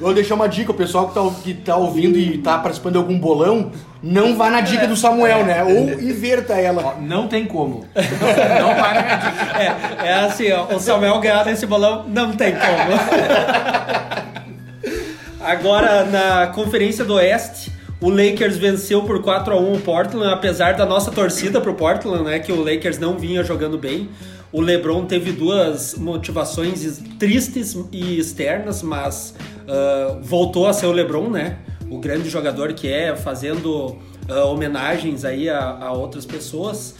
Vou 0.00 0.14
deixar 0.14 0.34
uma 0.34 0.48
dica, 0.48 0.70
o 0.70 0.74
pessoal 0.74 1.08
que 1.08 1.14
tá, 1.14 1.30
que 1.44 1.54
tá 1.54 1.76
ouvindo 1.76 2.18
e 2.18 2.38
tá 2.38 2.58
participando 2.58 2.92
de 2.92 2.98
algum 2.98 3.18
bolão, 3.18 3.70
não 4.02 4.34
vá 4.34 4.48
na 4.48 4.62
dica 4.62 4.86
do 4.86 4.96
Samuel, 4.96 5.44
né? 5.44 5.62
Ou 5.62 6.00
inverta 6.00 6.54
ela. 6.54 6.94
Ó, 6.96 7.00
Não 7.00 7.28
tem 7.28 7.44
como. 7.44 7.84
Não 7.94 8.74
vai 8.74 8.94
na 8.94 9.16
dica. 9.16 10.02
É, 10.02 10.08
é 10.08 10.12
assim, 10.14 10.50
ó, 10.52 10.74
o 10.74 10.80
Samuel 10.80 11.20
ganhar 11.20 11.44
nesse 11.44 11.66
bolão 11.66 12.04
não 12.08 12.32
tem 12.32 12.52
como. 12.52 12.64
Agora, 15.44 16.04
na 16.04 16.46
Conferência 16.48 17.04
do 17.04 17.14
Oeste, 17.14 17.70
o 18.00 18.08
Lakers 18.08 18.56
venceu 18.56 19.02
por 19.02 19.22
4 19.22 19.52
a 19.52 19.60
1 19.60 19.72
o 19.74 19.80
Portland, 19.80 20.32
apesar 20.32 20.74
da 20.74 20.86
nossa 20.86 21.10
torcida 21.10 21.60
pro 21.60 21.74
Portland, 21.74 22.24
né, 22.24 22.38
que 22.38 22.52
o 22.52 22.62
Lakers 22.62 22.98
não 22.98 23.18
vinha 23.18 23.44
jogando 23.44 23.76
bem. 23.76 24.08
O 24.52 24.60
LeBron 24.60 25.04
teve 25.06 25.30
duas 25.30 25.94
motivações 25.94 27.00
tristes 27.18 27.76
e 27.92 28.18
externas, 28.18 28.82
mas 28.82 29.34
ah, 29.68 30.18
voltou 30.20 30.66
a 30.66 30.72
ser 30.72 30.86
o 30.86 30.92
LeBron, 30.92 31.30
né? 31.30 31.58
O 31.88 31.98
grande 31.98 32.28
jogador 32.28 32.72
que 32.72 32.88
é, 32.88 33.14
fazendo 33.14 33.96
ah, 34.28 34.44
homenagens 34.44 35.24
aí 35.24 35.48
a, 35.48 35.60
a 35.60 35.92
outras 35.92 36.26
pessoas. 36.26 36.96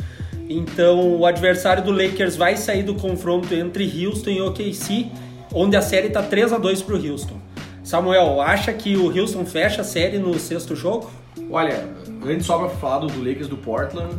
Então, 0.49 1.17
o 1.17 1.27
adversário 1.27 1.83
do 1.83 1.91
Lakers 1.91 2.37
vai 2.37 2.57
sair 2.57 2.83
do 2.83 2.95
confronto 2.95 3.53
entre 3.55 3.85
Houston 3.85 4.31
e 4.31 4.41
OKC, 4.41 5.07
onde 5.53 5.77
a 5.77 5.83
série 5.83 6.11
tá 6.11 6.23
3 6.23 6.53
a 6.53 6.59
2 6.59 6.83
pro 6.83 6.97
Houston. 6.97 7.41
Samuel, 7.83 8.41
acha 8.41 8.73
que 8.73 8.97
o 8.97 9.07
Houston 9.07 9.45
fecha 9.45 9.81
a 9.81 9.85
série 9.85 10.19
no 10.19 10.39
sexto 10.39 10.77
jogo? 10.77 11.11
Olha, 11.51 11.89
antes 12.25 12.47
só 12.47 12.59
pra 12.59 12.69
falar 12.69 13.07
do 13.07 13.19
Lakers 13.19 13.49
do 13.49 13.57
Portland, 13.57 14.15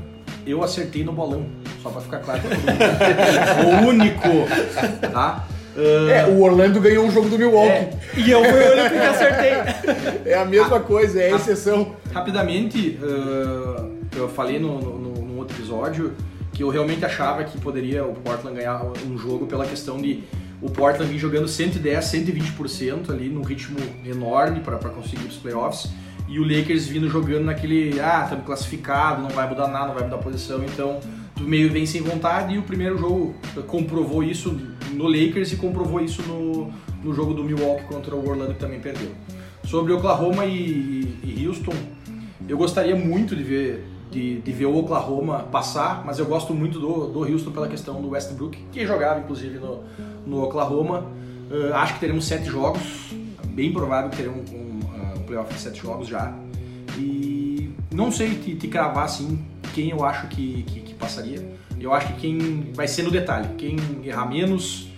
eu 0.46 0.64
acertei 0.64 1.04
no 1.04 1.14
bolão. 1.14 1.61
Só 1.82 1.90
pra 1.90 2.02
ficar 2.02 2.20
claro 2.20 2.42
o 3.84 3.88
único, 3.88 4.28
tá? 5.12 5.46
Ah, 5.46 5.46
É, 6.12 6.26
o 6.28 6.42
Orlando 6.42 6.80
ganhou 6.82 7.06
um 7.06 7.12
jogo 7.12 7.30
do 7.30 7.38
Milwaukee. 7.38 7.70
É. 7.72 7.90
E 8.18 8.30
eu 8.30 8.44
fui 8.44 8.60
o 8.60 8.72
único 8.74 8.90
que 8.90 8.98
acertei. 8.98 10.32
É, 10.32 10.36
a 10.38 10.46
mesma 10.46 10.80
coisa, 10.82 11.22
é 11.22 11.32
a 11.32 11.36
exceção. 11.36 11.96
Rapidamente, 12.14 13.00
ah, 13.02 13.86
eu 14.16 14.28
falei 14.30 14.60
no, 14.60 14.80
no, 14.80 14.98
no- 15.00 15.22
num 15.26 15.38
outro 15.38 15.56
episódio 15.58 16.14
que 16.54 16.62
eu 16.64 16.70
realmente 16.70 17.04
achava 17.06 17.44
que 17.46 17.58
poderia 17.58 18.04
o 18.06 18.14
Portland 18.14 18.58
ganhar 18.58 18.84
um 19.10 19.18
jogo 19.18 19.48
pela 19.48 19.66
questão 19.66 19.98
de 19.98 20.24
o 20.62 20.70
Portland 20.70 21.10
vir 21.12 21.18
jogando 21.18 21.48
110, 21.48 22.06
120% 22.06 23.10
ali 23.10 23.30
num 23.30 23.42
ritmo 23.42 23.78
enorme 24.06 24.60
para 24.60 24.78
conseguir 24.78 25.26
os 25.28 25.38
playoffs 25.38 25.90
e 26.28 26.38
o 26.40 26.44
Lakers 26.44 26.86
vindo 26.86 27.10
jogando 27.10 27.46
naquele, 27.46 28.00
ah, 28.00 28.22
estamos 28.26 28.46
classificado, 28.46 29.22
não 29.22 29.30
vai 29.30 29.48
mudar 29.50 29.68
nada, 29.70 29.88
não 29.88 29.94
vai 29.96 30.04
mudar 30.04 30.18
a 30.18 30.20
posição, 30.20 30.62
então 30.64 31.00
tu 31.41 31.48
meio 31.48 31.71
vem 31.71 31.86
sem 31.86 32.01
vontade 32.01 32.53
e 32.53 32.57
o 32.57 32.63
primeiro 32.63 32.98
jogo 32.98 33.36
comprovou 33.67 34.24
isso 34.24 34.55
no 34.93 35.07
Lakers 35.07 35.53
e 35.53 35.55
comprovou 35.57 36.00
isso 36.00 36.21
no, 36.24 36.71
no 37.03 37.13
jogo 37.13 37.33
do 37.33 37.43
Milwaukee 37.43 37.86
contra 37.86 38.15
o 38.15 38.29
Orlando 38.29 38.53
que 38.53 38.60
também 38.60 38.79
perdeu. 38.79 39.10
Sobre 39.63 39.91
Oklahoma 39.93 40.45
e, 40.45 41.17
e 41.24 41.48
Houston, 41.48 41.74
eu 42.48 42.57
gostaria 42.57 42.95
muito 42.95 43.36
de 43.36 43.43
ver, 43.43 43.86
de, 44.12 44.39
de 44.41 44.51
ver 44.51 44.65
o 44.65 44.77
Oklahoma 44.77 45.39
passar, 45.51 46.03
mas 46.05 46.19
eu 46.19 46.25
gosto 46.25 46.53
muito 46.53 46.79
do, 46.79 47.07
do 47.07 47.19
Houston 47.19 47.51
pela 47.51 47.67
questão 47.67 48.01
do 48.01 48.10
Westbrook, 48.10 48.57
que 48.71 48.86
jogava 48.86 49.19
inclusive 49.19 49.57
no, 49.57 49.83
no 50.25 50.43
Oklahoma. 50.43 51.05
Uh, 51.50 51.74
acho 51.74 51.95
que 51.95 52.00
teremos 52.00 52.25
sete 52.25 52.45
jogos, 52.45 53.13
bem 53.48 53.74
provável 53.74 54.10
que 54.10 54.17
teremos 54.17 54.50
um, 54.51 54.55
uh, 54.55 55.19
um 55.19 55.24
playoff 55.24 55.53
de 55.53 55.60
sete 55.60 55.81
jogos 55.81 56.07
já. 56.07 56.33
E 56.98 57.71
não 57.91 58.12
sei 58.12 58.36
te, 58.36 58.55
te 58.55 58.67
cravar 58.67 59.05
assim 59.05 59.39
quem 59.74 59.90
eu 59.90 60.04
acho 60.04 60.28
que, 60.28 60.63
que, 60.63 60.80
que 60.82 60.94
passaria. 60.94 61.40
Eu 61.80 61.94
acho 61.94 62.13
que 62.13 62.22
quem 62.22 62.72
vai 62.74 62.88
ser 62.88 63.04
no 63.04 63.12
detalhe, 63.12 63.50
quem 63.58 63.78
errar 64.04 64.30
menos, 64.30 64.92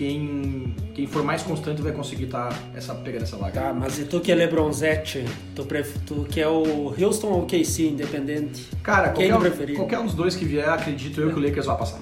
quem, 0.00 0.74
quem 0.94 1.06
for 1.06 1.22
mais 1.22 1.42
constante 1.42 1.82
vai 1.82 1.92
conseguir 1.92 2.24
estar 2.24 2.50
essa, 2.74 2.94
pegando 2.94 3.24
essa 3.24 3.36
vaga. 3.36 3.60
Tá, 3.60 3.72
mas 3.74 3.98
e 3.98 4.06
tu 4.06 4.18
que 4.18 4.32
é 4.32 4.34
Lebronzete, 4.34 5.26
tu, 5.54 5.66
pref... 5.66 5.98
tu 6.06 6.24
que 6.24 6.40
é 6.40 6.48
o 6.48 6.94
Houston 6.98 7.26
ou 7.26 7.42
o 7.42 7.46
KC, 7.46 7.88
independente? 7.88 8.66
Cara, 8.82 9.10
Quem 9.10 9.28
tu 9.28 9.38
qualquer, 9.38 9.74
qualquer 9.74 9.98
um 9.98 10.06
dos 10.06 10.14
dois 10.14 10.34
que 10.34 10.46
vier, 10.46 10.66
acredito 10.66 11.20
eu 11.20 11.30
que 11.30 11.38
o 11.38 11.42
Lakers 11.42 11.66
vai 11.66 11.76
passar. 11.76 12.00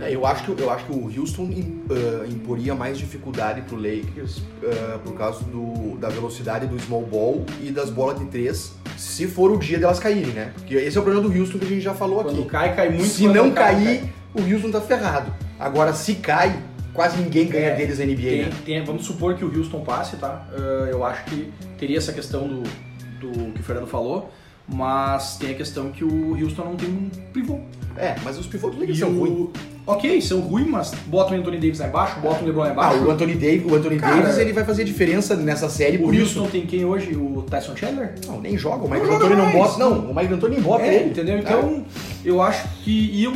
É, 0.00 0.12
eu, 0.14 0.26
acho 0.26 0.44
que, 0.44 0.60
eu 0.60 0.70
acho 0.70 0.84
que 0.86 0.92
o 0.92 1.20
Houston 1.20 1.48
ah, 1.90 2.26
imporia 2.26 2.74
mais 2.74 2.98
dificuldade 2.98 3.60
pro 3.62 3.76
Lakers 3.76 4.42
ah, 4.64 4.98
por 5.04 5.14
causa 5.14 5.44
do, 5.44 5.96
da 5.98 6.08
velocidade 6.08 6.66
do 6.66 6.78
small 6.80 7.02
ball 7.02 7.44
e 7.62 7.70
das 7.70 7.90
bolas 7.90 8.18
de 8.18 8.24
três, 8.26 8.72
se 8.96 9.26
for 9.28 9.50
o 9.52 9.56
dia 9.56 9.78
delas 9.78 9.98
caírem, 10.00 10.32
né? 10.32 10.50
Porque 10.54 10.74
esse 10.74 10.96
é 10.96 11.00
o 11.00 11.04
problema 11.04 11.28
do 11.28 11.38
Houston 11.38 11.58
que 11.58 11.64
a 11.64 11.68
gente 11.68 11.80
já 11.80 11.94
falou 11.94 12.24
Quando 12.24 12.40
aqui. 12.40 12.48
cai, 12.50 12.74
cai 12.74 12.88
muito. 12.90 13.04
se 13.04 13.22
quando 13.22 13.34
não 13.36 13.50
cai, 13.52 13.74
cair, 13.74 14.00
cai. 14.00 14.42
o 14.44 14.52
Houston 14.52 14.70
tá 14.72 14.80
ferrado. 14.80 15.32
Agora, 15.60 15.92
se 15.94 16.14
cai, 16.16 16.58
quase 16.92 17.20
ninguém 17.22 17.46
ganha 17.46 17.68
É, 17.68 17.76
deles 17.76 17.98
na 18.00 18.04
NBA, 18.04 18.16
Tem- 18.22 18.42
né? 18.46 18.50
tem- 18.64 18.84
vamos 18.84 19.04
supor 19.06 19.36
que 19.36 19.44
o 19.44 19.56
Houston 19.56 19.80
passe, 19.84 20.16
tá? 20.16 20.44
Uh, 20.52 20.86
eu 20.90 21.04
acho 21.04 21.24
que 21.26 21.52
teria 21.78 21.98
essa 21.98 22.12
questão 22.12 22.48
do, 22.48 22.62
do 23.20 23.52
que 23.52 23.60
o 23.60 23.62
Fernando 23.62 23.86
falou, 23.86 24.28
mas 24.68 25.36
tem 25.36 25.50
a 25.52 25.54
questão 25.54 25.90
que 25.92 26.02
o 26.04 26.32
Houston 26.42 26.64
não 26.64 26.76
tem 26.76 26.88
um 26.88 27.08
pivô. 27.32 27.60
É, 27.96 28.16
mas 28.24 28.36
os 28.38 28.46
pivôs 28.48 28.74
do 28.74 28.80
Lakers 28.80 28.98
são 28.98 29.12
ruins. 29.16 29.50
Ok, 29.86 30.20
são 30.22 30.40
ruins, 30.40 30.66
mas 30.66 30.92
bota 31.06 31.34
o 31.34 31.36
Anthony 31.36 31.58
Davis 31.58 31.78
lá 31.78 31.88
embaixo, 31.88 32.18
bota 32.20 32.42
o 32.42 32.46
LeBron 32.46 32.62
lá 32.62 32.68
Ah, 32.68 32.72
embaixo. 32.72 33.04
o 33.04 33.10
Anthony 33.10 33.34
Davis, 33.34 33.70
o 33.70 33.74
Anthony 33.74 33.96
Cara, 33.98 34.16
Davis 34.16 34.38
ele 34.38 34.52
vai 34.54 34.64
fazer 34.64 34.82
diferença 34.84 35.36
nessa 35.36 35.68
série 35.68 35.98
o 35.98 36.04
por 36.04 36.14
Houston 36.14 36.42
isso. 36.44 36.50
tem 36.52 36.64
quem 36.64 36.84
hoje? 36.86 37.14
O 37.14 37.42
Tyson 37.50 37.76
Chandler? 37.76 38.14
Não, 38.26 38.40
nem 38.40 38.56
joga. 38.56 38.84
O 38.86 38.90
Mike 38.90 39.06
D'Antoni 39.06 39.34
não 39.34 39.50
bota. 39.52 39.78
Não, 39.78 40.10
o 40.10 40.14
Mike 40.14 40.28
D'Antoni 40.28 40.54
nem 40.54 40.64
bota 40.64 40.84
É, 40.84 40.94
ele. 40.94 41.10
entendeu? 41.10 41.38
Então, 41.38 41.84
eu 42.24 42.40
acho 42.40 42.66
que 42.82 42.90
iam, 43.12 43.34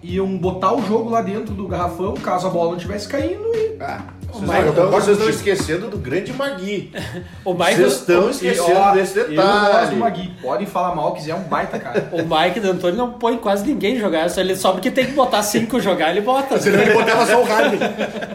iam 0.00 0.36
botar 0.38 0.72
o 0.74 0.80
jogo 0.86 1.10
lá 1.10 1.22
dentro 1.22 1.54
do 1.54 1.66
garrafão, 1.66 2.14
caso 2.14 2.46
a 2.46 2.50
bola 2.50 2.70
não 2.70 2.76
estivesse 2.76 3.08
caindo 3.08 3.42
e... 3.54 3.76
Ah, 3.80 4.04
Vocês, 4.32 4.50
Mike- 4.50 4.76
não, 4.76 4.84
eu 4.84 4.90
vocês 4.90 5.16
estão 5.16 5.28
esquecendo 5.30 5.88
do 5.88 5.98
grande 5.98 6.32
Magui. 6.32 6.92
O 7.44 7.54
Mike, 7.54 7.74
Vocês 7.76 7.92
estão 7.94 8.28
E, 8.28 8.30
esquecendo 8.30 8.78
ó, 8.78 8.92
desse 8.92 9.18
Eu 9.18 9.24
gosto 9.24 9.36
detalhe. 9.36 9.90
do 9.90 9.96
Magui. 9.96 10.30
Pode 10.42 10.66
falar 10.66 10.94
mal, 10.94 11.12
quiser, 11.14 11.30
é 11.32 11.34
um 11.34 11.42
baita, 11.42 11.78
cara. 11.78 12.08
o 12.12 12.18
Mike 12.18 12.60
D'Antoni 12.60 12.96
não 12.96 13.12
põe 13.12 13.36
quase 13.38 13.66
ninguém 13.66 13.98
jogar, 13.98 14.28
só, 14.30 14.40
ele, 14.40 14.54
só 14.56 14.72
porque 14.72 14.90
tem 14.90 15.06
que 15.06 15.12
botar 15.12 15.42
cinco 15.42 15.78
jogar, 15.80 16.10
ele 16.10 16.20
bota. 16.20 16.58
Senão 16.60 16.80
ele 16.80 16.92
botava 16.92 17.26
só 17.26 17.40
o 17.40 17.44
Harden. 17.44 17.80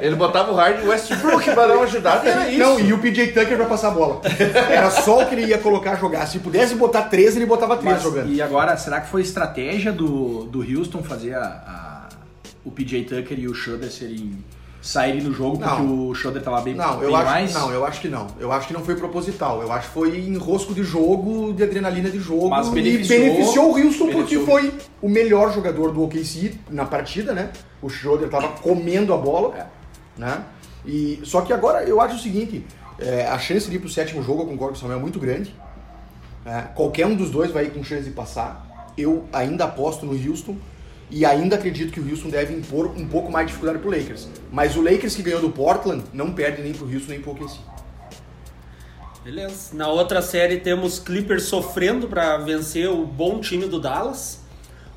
Ele 0.01 0.15
botava 0.15 0.51
o 0.51 0.55
Hard 0.55 0.83
Westbrook 0.85 1.43
pra 1.51 1.67
dar 1.67 1.73
uma 1.75 1.83
ajudada 1.83 2.25
e 2.25 2.29
era 2.29 2.49
isso. 2.49 2.59
Não, 2.59 2.79
e 2.79 2.93
o 2.93 2.97
PJ 2.99 3.27
Tucker 3.31 3.55
pra 3.57 3.65
passar 3.65 3.89
a 3.89 3.91
bola. 3.91 4.21
Era 4.69 4.89
só 4.91 5.21
o 5.21 5.25
que 5.27 5.35
ele 5.35 5.45
ia 5.45 5.57
colocar 5.57 5.91
a 5.91 5.95
jogar. 5.95 6.25
Se 6.27 6.39
pudesse 6.39 6.75
botar 6.75 7.03
três, 7.03 7.35
ele 7.35 7.45
botava 7.45 7.77
três 7.77 7.93
Mas, 7.95 8.03
jogando. 8.03 8.31
e 8.31 8.41
agora, 8.41 8.75
será 8.77 9.01
que 9.01 9.09
foi 9.09 9.21
estratégia 9.21 9.91
do, 9.91 10.45
do 10.45 10.59
Houston 10.61 11.01
fazer 11.03 11.35
a, 11.35 11.43
a- 11.45 12.09
o 12.65 12.71
PJ 12.71 13.03
Tucker 13.03 13.39
e 13.39 13.47
o 13.47 13.53
Schroeder 13.53 13.91
serem 13.91 14.43
saírem 14.85 15.21
no 15.23 15.33
jogo 15.33 15.57
porque 15.57 15.81
Não. 15.81 16.09
o 16.09 16.13
Schroeder 16.15 16.43
tava 16.43 16.61
bem, 16.61 16.75
Não, 16.75 16.97
bem 16.99 17.09
eu 17.09 17.15
acho, 17.15 17.25
mais? 17.25 17.53
não, 17.53 17.71
eu 17.71 17.83
acho 17.83 17.99
que 18.01 18.07
não. 18.07 18.27
Eu 18.39 18.51
acho 18.51 18.67
que 18.67 18.73
não 18.73 18.81
foi 18.85 18.95
proposital. 18.95 19.61
Eu 19.61 19.71
acho 19.71 19.87
que 19.87 19.93
foi 19.95 20.19
enrosco 20.19 20.73
de 20.75 20.83
jogo, 20.83 21.51
de 21.53 21.63
adrenalina 21.63 22.09
de 22.09 22.19
jogo. 22.19 22.49
Mas 22.49 22.67
e 22.67 22.71
beneficiou- 22.71 23.19
beneficiou 23.19 23.65
o 23.65 23.69
Houston 23.83 24.05
porque 24.11 24.37
beneficiou. 24.37 24.45
foi 24.45 24.73
o 25.01 25.09
melhor 25.09 25.51
jogador 25.51 25.91
do 25.91 26.03
OKC 26.03 26.53
na 26.69 26.85
partida, 26.85 27.33
né? 27.33 27.49
O 27.81 27.89
Schroeder 27.89 28.29
tava 28.29 28.49
comendo 28.49 29.11
a 29.13 29.17
bola, 29.17 29.67
né? 30.17 30.43
E, 30.85 31.19
só 31.23 31.41
que 31.41 31.51
agora 31.51 31.83
eu 31.83 31.99
acho 31.99 32.15
o 32.15 32.19
seguinte, 32.19 32.63
é, 32.99 33.25
a 33.25 33.39
chance 33.39 33.67
de 33.67 33.77
ir 33.77 33.79
pro 33.79 33.89
sétimo 33.89 34.21
jogo, 34.21 34.43
eu 34.43 34.45
concordo 34.45 34.73
com 34.73 34.77
o 34.77 34.81
Samuel, 34.81 34.99
é 34.99 35.01
muito 35.01 35.19
grande. 35.19 35.53
É, 36.45 36.61
qualquer 36.75 37.07
um 37.07 37.15
dos 37.15 37.31
dois 37.31 37.49
vai 37.49 37.65
ir 37.65 37.71
com 37.71 37.83
chance 37.83 38.03
de 38.03 38.11
passar. 38.11 38.93
Eu 38.95 39.25
ainda 39.33 39.63
aposto 39.65 40.05
no 40.05 40.13
Houston 40.13 40.55
e 41.09 41.25
ainda 41.25 41.55
acredito 41.55 41.91
que 41.91 41.99
o 41.99 42.09
Houston 42.09 42.29
deve 42.29 42.53
impor 42.53 42.87
um 42.87 43.07
pouco 43.07 43.31
mais 43.31 43.45
de 43.45 43.53
dificuldade 43.53 43.79
pro 43.79 43.89
Lakers. 43.89 44.27
Mas 44.51 44.75
o 44.75 44.81
Lakers 44.81 45.15
que 45.15 45.21
ganhou 45.21 45.41
do 45.41 45.49
Portland 45.49 46.03
não 46.11 46.33
perde 46.33 46.61
nem 46.61 46.73
pro 46.73 46.85
Houston 46.85 47.11
nem 47.11 47.21
pro 47.21 47.31
OKC. 47.31 47.59
Beleza. 49.23 49.75
Na 49.75 49.87
outra 49.87 50.21
série 50.21 50.57
temos 50.57 50.99
Clippers 50.99 51.43
sofrendo 51.43 52.07
para 52.07 52.37
vencer 52.37 52.89
o 52.89 53.05
bom 53.05 53.39
time 53.39 53.65
do 53.67 53.79
Dallas. 53.79 54.39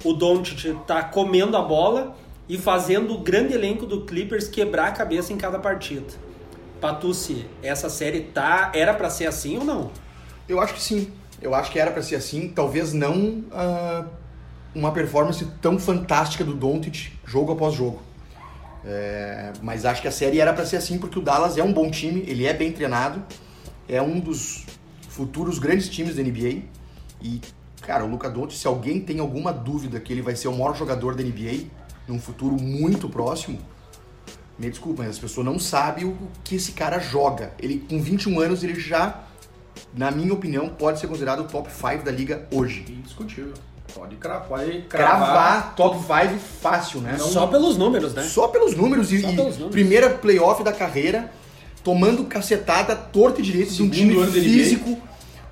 O 0.05 0.13
Doncic 0.13 0.75
tá 0.87 1.03
comendo 1.03 1.57
a 1.57 1.63
bola 1.63 2.15
e 2.49 2.57
fazendo 2.57 3.15
o 3.15 3.19
grande 3.19 3.55
elenco 3.55 3.87
do 3.87 4.05
Clippers 4.05 4.49
quebrar 4.49 4.89
a 4.89 4.93
cabeça 4.93 5.33
em 5.33 5.37
cada 5.37 5.59
partida. 5.59 6.07
Patucci, 6.81 7.47
essa 7.63 7.89
série 7.91 8.21
tá 8.21 8.71
era 8.75 8.95
para 8.95 9.11
ser 9.11 9.27
assim 9.27 9.59
ou 9.59 9.65
não? 9.65 9.91
Eu 10.49 10.61
acho 10.61 10.75
que 10.75 10.83
sim. 10.83 11.13
Eu 11.41 11.55
acho 11.55 11.71
que 11.71 11.79
era 11.79 11.91
pra 11.91 12.03
ser 12.03 12.17
assim. 12.17 12.49
Talvez 12.49 12.93
não 12.93 13.45
ah, 13.53 14.05
uma 14.75 14.93
performance 14.93 15.45
tão 15.61 15.79
fantástica 15.79 16.45
do 16.45 16.55
Doncic 16.55 17.13
jogo 17.25 17.53
após 17.53 17.75
jogo. 17.75 18.03
É, 18.85 19.53
mas 19.63 19.85
acho 19.85 20.01
que 20.01 20.09
a 20.09 20.13
série 20.13 20.41
era 20.41 20.53
pra 20.53 20.65
ser 20.65 20.77
assim 20.77 20.99
porque 20.99 21.19
o 21.19 21.23
Dallas 21.23 21.59
é 21.59 21.63
um 21.63 21.73
bom 21.73 21.91
time, 21.91 22.25
ele 22.27 22.47
é 22.47 22.55
bem 22.55 22.73
treinado, 22.73 23.23
é 23.89 24.01
um 24.01 24.21
dos 24.21 24.65
futuros 25.09 25.59
grandes 25.59 25.89
times 25.89 26.17
da 26.17 26.23
NBA. 26.23 26.63
E, 27.21 27.41
cara, 27.83 28.05
o 28.05 28.09
Luca 28.09 28.31
Doncic, 28.31 28.59
se 28.59 28.67
alguém 28.67 29.01
tem 29.01 29.19
alguma 29.19 29.53
dúvida 29.53 29.99
que 29.99 30.13
ele 30.13 30.23
vai 30.23 30.37
ser 30.37 30.49
o 30.49 30.53
maior 30.53 30.77
jogador 30.77 31.15
da 31.15 31.23
NBA 31.23 31.67
num 32.07 32.21
futuro 32.21 32.57
muito 32.61 33.09
próximo, 33.09 33.59
me 34.59 34.71
desculpa, 34.71 35.03
mas 35.03 35.13
as 35.13 35.19
pessoas 35.19 35.45
não 35.45 35.59
sabem 35.59 36.05
o 36.05 36.17
que 36.43 36.57
esse 36.57 36.73
cara 36.73 36.99
joga. 36.99 37.53
Ele, 37.59 37.79
com 37.89 38.01
21 38.01 38.41
anos, 38.41 38.65
ele 38.65 38.79
já, 38.79 39.25
na 39.95 40.11
minha 40.11 40.33
opinião, 40.33 40.69
pode 40.69 40.99
ser 40.99 41.07
considerado 41.07 41.41
o 41.41 41.45
top 41.45 41.71
5 41.71 42.05
da 42.05 42.11
liga 42.11 42.47
hoje. 42.51 42.85
Indiscutível. 42.89 43.55
Pode 43.95 44.17
cravar, 44.17 44.47
pode 44.49 44.83
cravar. 44.83 45.17
Cravar 45.19 45.75
top 45.75 45.97
5 45.99 46.39
fácil, 46.61 47.01
né? 47.01 47.17
Só 47.19 47.47
pelos 47.47 47.77
números, 47.77 48.15
né? 48.15 48.23
Só 48.23 48.49
pelos 48.49 48.75
números. 48.77 49.11
E, 49.13 49.21
Só 49.23 49.29
pelos 49.29 49.55
números. 49.55 49.71
primeira 49.71 50.11
playoff 50.11 50.63
da 50.63 50.73
carreira, 50.73 51.31
tomando 51.83 52.25
cacetada 52.25 52.95
torta 52.95 53.41
e 53.41 53.45
direito 53.45 53.73
de 53.73 53.83
um 53.83 53.89
time 53.91 54.27
físico, 54.27 54.99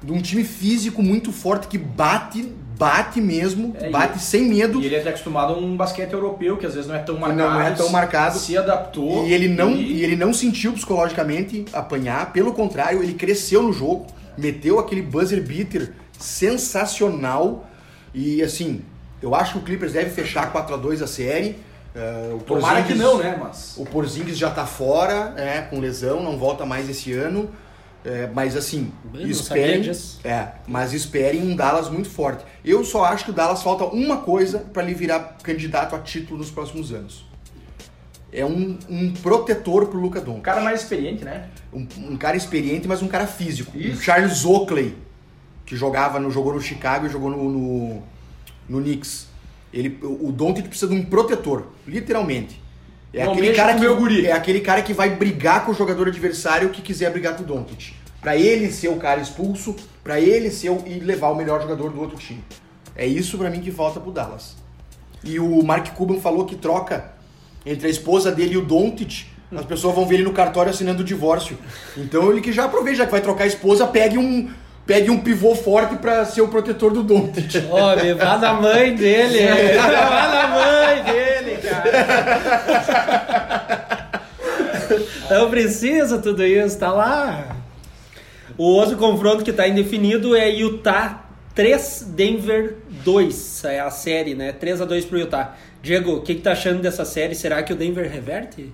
de 0.02 0.12
um 0.12 0.21
time 0.21 0.45
físico 0.45 1.02
muito 1.02 1.33
forte 1.33 1.66
que 1.66 1.78
bate, 1.78 2.43
bate 2.78 3.21
mesmo, 3.23 3.75
É, 3.81 3.88
e- 3.88 3.90
bate 3.90 4.19
sem 4.21 4.43
medo. 4.45 4.81
E 4.83 4.87
ele 4.87 4.97
é 4.97 5.00
até 5.00 5.09
acostumado 5.09 5.55
a 5.55 5.57
um 5.57 5.75
basquete 5.76 6.12
europeu, 6.12 6.59
que 6.59 6.66
às 6.66 6.75
vezes 6.75 6.87
não 6.88 6.95
é 6.95 6.99
tão 6.99 7.16
marcado. 7.19 7.38
Não 7.55 7.61
é 7.61 7.71
tão 7.71 7.88
marcado. 7.88 8.38
Se 8.38 8.57
adaptou. 8.57 9.26
E 9.26 9.33
ele 9.33 9.49
não, 9.49 9.71
e- 9.73 9.95
e 9.95 10.05
ele 10.05 10.14
não 10.14 10.35
sentiu 10.35 10.73
psicologicamente 10.75 11.64
apanhar, 11.73 12.33
pelo 12.33 12.52
contrário, 12.52 13.02
ele 13.02 13.14
cresceu 13.14 13.62
no 13.62 13.73
jogo, 13.73 14.07
meteu 14.37 14.78
aquele 14.78 15.00
buzzer 15.00 15.43
beater 15.43 15.95
sensacional 16.19 17.66
e 18.17 18.43
assim, 18.43 18.83
eu 19.23 19.35
acho 19.35 19.53
que 19.53 19.59
o 19.59 19.63
Clippers 19.63 19.93
deve 19.93 20.11
fechar 20.11 20.51
4 20.51 20.75
a 20.75 20.77
2 20.79 21.03
a 21.03 21.07
série. 21.07 21.59
eh, 21.95 22.33
o 22.35 22.39
Tomara 22.39 22.83
que 22.83 22.89
Porzingis- 22.95 22.99
não, 23.03 23.19
né? 23.19 23.37
Mas. 23.41 23.75
O 23.77 23.85
Porzingis 23.85 24.37
já 24.39 24.51
tá 24.51 24.67
fora, 24.67 25.35
é, 25.37 25.61
com 25.63 25.79
lesão, 25.81 26.23
não 26.23 26.37
volta 26.39 26.65
mais 26.67 26.89
esse 26.91 27.13
ano. 27.13 27.51
É, 28.05 28.29
mas 28.33 28.55
assim, 28.57 28.93
Bem, 29.05 29.29
esperem. 29.29 29.91
É, 30.23 30.49
mas 30.69 30.93
esperem 30.93 31.43
um 31.43 31.57
Dallas 31.57 31.89
muito 31.91 32.09
forte. 32.09 32.45
Eu 32.65 32.85
só 32.85 33.05
acho 33.05 33.25
que 33.25 33.31
o 33.31 33.35
Dallas 33.35 33.63
falta 33.65 33.85
uma 33.85 34.19
coisa 34.19 34.59
para 34.61 34.85
ele 34.85 34.95
virar 34.95 35.39
candidato 35.43 35.97
a 35.97 35.99
título 35.99 36.39
nos 36.39 36.51
próximos 36.51 36.93
anos. 36.93 37.27
É 38.33 38.45
um, 38.45 38.79
um 38.89 39.13
protetor 39.15 39.87
pro 39.89 39.99
Luca 39.99 40.21
Um 40.21 40.25
Doncic. 40.25 40.43
cara 40.43 40.61
mais 40.61 40.83
experiente, 40.83 41.25
né? 41.25 41.49
Um, 41.73 41.87
um 42.11 42.17
cara 42.17 42.37
experiente, 42.37 42.87
mas 42.87 43.03
um 43.03 43.09
cara 43.09 43.27
físico. 43.27 43.77
O 43.77 43.81
Isso. 43.81 44.03
Charles 44.03 44.45
Oakley, 44.45 44.95
que 45.67 45.77
jogava 45.77 46.21
no, 46.21 46.31
jogou 46.31 46.55
no 46.55 46.61
Chicago 46.61 47.07
e 47.07 47.11
jogou 47.11 47.29
no, 47.29 47.51
no, 47.51 48.03
no 48.69 48.81
Knicks. 48.81 49.27
Ele, 49.73 49.99
o 50.01 50.33
Doncic 50.33 50.69
precisa 50.69 50.91
de 50.91 50.99
um 50.99 51.05
protetor, 51.05 51.67
literalmente. 51.87 52.63
É 53.13 53.25
Não 53.25 53.33
aquele, 53.33 53.53
cara 53.53 53.75
que, 53.75 54.27
é 54.27 54.33
aquele 54.33 54.61
cara 54.61 54.83
que 54.83 54.95
vai 54.95 55.11
brigar 55.11 55.65
com 55.65 55.73
o 55.73 55.75
jogador 55.75 56.09
adversário 56.09 56.71
que 56.71 56.81
quiser 56.81 57.11
brigar 57.11 57.37
com 57.37 57.43
o 57.43 57.47
Doncic. 57.47 57.95
Pra 58.21 58.37
ele 58.37 58.71
ser 58.71 58.89
o 58.89 58.97
cara 58.97 59.21
expulso, 59.21 59.75
pra 60.03 60.21
ele 60.21 60.51
ser 60.51 60.71
o, 60.71 60.83
e 60.87 61.01
levar 61.01 61.29
o 61.29 61.35
melhor 61.35 61.61
jogador 61.61 61.91
do 61.91 62.01
outro 62.01 62.17
time. 62.17 62.43
É 62.95 63.07
isso 63.07 63.37
pra 63.37 63.51
mim 63.51 63.61
que 63.61 63.71
falta 63.71 64.01
pro 64.01 64.13
Dallas. 64.13 64.57
E 65.23 65.39
o 65.41 65.63
Mark 65.63 65.95
Cuban 65.95 66.21
falou 66.21 66.47
que 66.47 66.57
troca 66.57 67.13
entre 67.65 67.89
a 67.89 67.91
esposa 67.91 68.31
dele 68.31 68.55
e 68.55 68.57
o 68.57 68.65
Doncic, 68.65 69.27
as 69.55 69.65
pessoas 69.65 69.95
vão 69.95 70.07
ver 70.07 70.17
ele 70.17 70.25
no 70.25 70.33
cartório 70.33 70.71
assinando 70.71 71.03
o 71.03 71.05
divórcio. 71.05 71.59
Então 71.97 72.31
ele 72.31 72.41
que 72.41 72.53
já 72.53 72.65
aproveita, 72.65 72.99
já 72.99 73.07
que 73.07 73.13
vai 73.13 73.21
trocar 73.21 73.45
a 73.45 73.49
esposa, 73.49 73.87
pegue 73.87 74.19
um, 74.19 74.51
pegue 74.87 75.11
um 75.11 75.19
pivô 75.19 75.55
forte 75.55 75.97
pra 75.97 76.25
ser 76.25 76.40
o 76.43 76.49
protetor 76.49 76.93
do 76.93 77.02
Doncic. 77.02 77.57
Homem, 77.69 78.14
vá 78.14 78.38
na 78.38 78.55
mãe 78.55 78.95
dele. 78.95 79.40
vá 79.76 80.28
na 80.28 80.49
mãe 80.49 81.02
dele, 81.02 81.59
cara. 81.59 81.87
Não 85.28 85.50
precisa 85.50 86.19
tudo 86.19 86.45
isso, 86.45 86.78
tá 86.78 86.93
lá. 86.93 87.57
O 88.57 88.64
outro 88.64 88.97
confronto 88.97 89.45
que 89.45 89.52
tá 89.52 89.69
indefinido 89.69 90.35
é 90.37 90.49
Utah 90.49 91.25
3, 91.55 92.12
Denver 92.14 92.76
2. 93.05 93.64
É 93.64 93.81
a 93.81 93.90
série, 93.90 94.35
né? 94.35 94.52
3 94.52 94.81
a 94.81 94.85
2 94.85 95.05
pro 95.05 95.19
Utah. 95.19 95.57
Diego, 95.83 96.16
o 96.16 96.23
que, 96.23 96.37
que 96.37 96.43
tá 96.43 96.52
achando 96.52 96.81
dessa 96.81 97.05
série? 97.05 97.35
Será 97.35 97.62
que 97.62 97.73
o 97.73 97.76
Denver 97.76 98.11
reverte? 98.11 98.73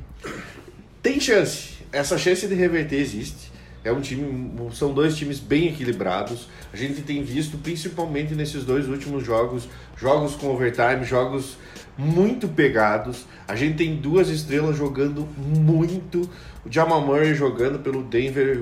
Tem 1.03 1.19
chance. 1.19 1.73
Essa 1.93 2.17
chance 2.17 2.47
de 2.47 2.55
reverter 2.55 3.01
existe. 3.01 3.52
É 3.85 3.91
um 3.91 4.01
time, 4.01 4.53
são 4.73 4.95
dois 4.95 5.17
times 5.17 5.41
bem 5.41 5.69
equilibrados. 5.69 6.49
A 6.73 6.77
gente 6.77 7.03
tem 7.03 7.23
visto, 7.23 7.59
principalmente 7.59 8.35
nesses 8.35 8.65
dois 8.65 8.89
últimos 8.89 9.25
jogos, 9.25 9.69
jogos 9.97 10.37
com 10.37 10.49
overtime, 10.49 11.05
jogos 11.05 11.57
muito 11.99 12.47
pegados. 12.49 13.27
A 13.47 13.57
gente 13.57 13.77
tem 13.77 13.97
duas 13.97 14.29
estrelas 14.29 14.77
jogando 14.77 15.27
muito. 15.37 16.29
O 16.65 16.71
Jamal 16.71 17.01
Murray 17.01 17.35
jogando 17.35 17.81
pelo 17.81 18.03
Denver 18.05 18.61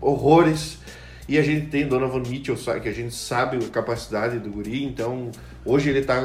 horrores. 0.00 0.78
E 1.28 1.38
a 1.38 1.42
gente 1.42 1.66
tem 1.66 1.86
Donovan 1.86 2.22
Mitchell, 2.28 2.56
que 2.80 2.88
a 2.88 2.92
gente 2.92 3.14
sabe 3.14 3.56
a 3.56 3.68
capacidade 3.68 4.38
do 4.38 4.50
guri. 4.50 4.84
Então, 4.84 5.30
hoje 5.64 5.90
ele 5.90 6.02
tá... 6.02 6.22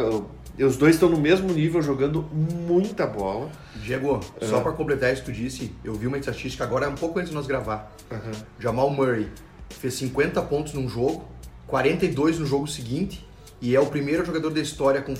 Os 0.57 0.77
dois 0.77 0.95
estão 0.95 1.09
no 1.09 1.17
mesmo 1.17 1.51
nível, 1.51 1.81
jogando 1.81 2.23
muita 2.31 3.05
bola. 3.05 3.51
Diego, 3.75 4.13
uhum. 4.13 4.21
só 4.41 4.61
para 4.61 4.71
completar 4.71 5.13
isso 5.13 5.23
que 5.23 5.31
tu 5.31 5.35
disse, 5.35 5.71
eu 5.83 5.93
vi 5.93 6.07
uma 6.07 6.17
estatística 6.17 6.63
agora, 6.63 6.89
um 6.89 6.95
pouco 6.95 7.19
antes 7.19 7.29
de 7.29 7.35
nós 7.35 7.45
gravar. 7.45 7.93
Uhum. 8.11 8.31
Jamal 8.59 8.89
Murray 8.89 9.27
fez 9.69 9.93
50 9.95 10.41
pontos 10.43 10.73
num 10.73 10.87
jogo, 10.87 11.25
42 11.67 12.39
no 12.39 12.45
jogo 12.45 12.67
seguinte, 12.67 13.25
e 13.61 13.75
é 13.75 13.79
o 13.79 13.85
primeiro 13.85 14.25
jogador 14.25 14.51
da 14.51 14.61
história 14.61 15.01
com 15.01 15.13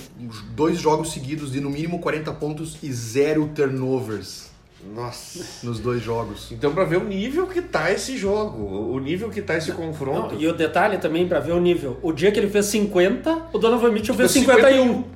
dois 0.54 0.78
jogos 0.78 1.12
seguidos 1.12 1.52
de 1.52 1.60
no 1.60 1.70
mínimo 1.70 1.98
40 1.98 2.32
pontos 2.34 2.78
e 2.82 2.92
zero 2.92 3.48
turnovers. 3.54 4.50
Nossa. 4.94 5.66
Nos 5.66 5.80
dois 5.80 6.02
jogos. 6.02 6.52
Então, 6.52 6.72
para 6.72 6.84
ver 6.84 6.98
o 6.98 7.04
nível 7.04 7.46
que 7.46 7.60
tá 7.60 7.90
esse 7.90 8.16
jogo, 8.16 8.62
o 8.92 8.98
nível 9.00 9.30
que 9.30 9.42
tá 9.42 9.56
esse 9.56 9.70
não, 9.70 9.76
confronto. 9.76 10.34
Não, 10.34 10.40
e 10.40 10.46
o 10.46 10.54
detalhe 10.54 10.98
também, 10.98 11.26
para 11.26 11.40
ver 11.40 11.52
o 11.52 11.60
nível: 11.60 11.98
o 12.02 12.12
dia 12.12 12.30
que 12.30 12.38
ele 12.38 12.48
fez 12.48 12.66
50, 12.66 13.48
o 13.52 13.58
Donovan 13.58 13.90
Mitchell 13.90 14.14
fez 14.14 14.30
51. 14.30 14.84
51. 14.84 15.15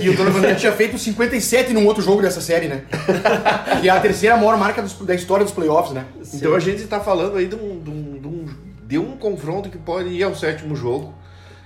E 0.00 0.08
o 0.08 0.16
Donovan 0.16 0.40
Mitchell 0.40 0.56
tinha 0.56 0.72
feito 0.72 0.98
57 0.98 1.72
num 1.72 1.86
outro 1.86 2.02
jogo 2.02 2.20
dessa 2.20 2.40
série, 2.40 2.66
né? 2.66 2.82
que 3.80 3.88
é 3.88 3.90
a 3.90 4.00
terceira 4.00 4.36
maior 4.36 4.56
marca 4.58 4.82
dos, 4.82 4.94
da 4.94 5.14
história 5.14 5.44
dos 5.44 5.54
playoffs, 5.54 5.92
né? 5.92 6.06
Sim. 6.22 6.38
Então 6.38 6.54
a 6.54 6.60
gente 6.60 6.82
tá 6.84 6.98
falando 6.98 7.36
aí 7.36 7.46
de 7.46 7.54
um, 7.54 7.80
de, 7.80 7.90
um, 7.90 8.46
de, 8.84 8.98
um, 8.98 9.16
confronto 9.16 9.68
que 9.68 9.78
pode 9.78 10.08
ir 10.08 10.22
ao 10.24 10.34
sétimo 10.34 10.74
jogo. 10.74 11.14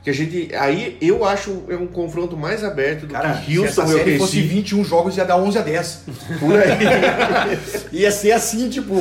Que 0.02 0.10
a 0.10 0.12
gente. 0.12 0.54
Aí 0.54 0.98
eu 1.00 1.24
acho 1.24 1.62
é 1.66 1.76
um 1.76 1.86
confronto 1.86 2.36
mais 2.36 2.62
aberto 2.62 3.06
do 3.06 3.14
Cara, 3.14 3.38
que 3.38 3.58
Houston 3.58 3.86
se 3.86 3.92
essa 3.92 3.98
série 3.98 4.18
fosse 4.18 4.42
21 4.42 4.84
jogos, 4.84 5.16
ia 5.16 5.24
dar 5.24 5.38
11 5.38 5.58
a 5.58 5.62
10. 5.62 6.00
Por 6.40 6.52
aí. 6.52 7.58
ia 7.90 8.10
ser 8.10 8.32
assim, 8.32 8.68
tipo, 8.68 8.94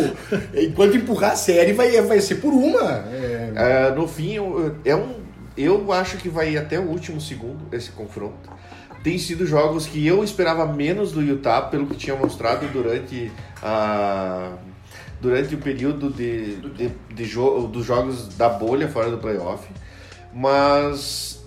enquanto 0.55 0.95
empurrar 0.95 1.33
a 1.33 1.36
série, 1.36 1.74
vai, 1.74 2.01
vai 2.03 2.22
ser 2.22 2.36
por 2.36 2.53
uma. 2.53 3.03
É... 3.12 3.51
É, 3.53 3.91
no 3.93 4.07
fim, 4.07 4.38
é 4.86 4.95
um. 4.95 5.22
Eu 5.57 5.91
acho 5.91 6.15
que 6.15 6.29
vai 6.29 6.55
até 6.55 6.79
o 6.79 6.83
último 6.83 7.19
segundo 7.19 7.67
esse 7.74 7.91
confronto 7.91 8.50
tem 9.03 9.17
sido 9.17 9.45
jogos 9.45 9.86
que 9.86 10.05
eu 10.07 10.24
esperava 10.24 10.65
menos 10.65 11.12
do 11.12 11.22
Utah 11.22 11.62
pelo 11.62 11.86
que 11.86 11.95
tinha 11.95 12.15
mostrado 12.15 12.65
durante 12.69 13.31
a 13.62 14.53
durante 15.19 15.55
o 15.55 15.57
período 15.57 16.10
de, 16.10 16.57
de, 16.57 16.91
de 17.13 17.25
jo 17.25 17.67
dos 17.67 17.86
jogos 17.86 18.36
da 18.36 18.50
bolha 18.50 18.89
fora 18.89 19.10
do 19.10 19.17
playoff, 19.17 19.65
mas 20.33 21.41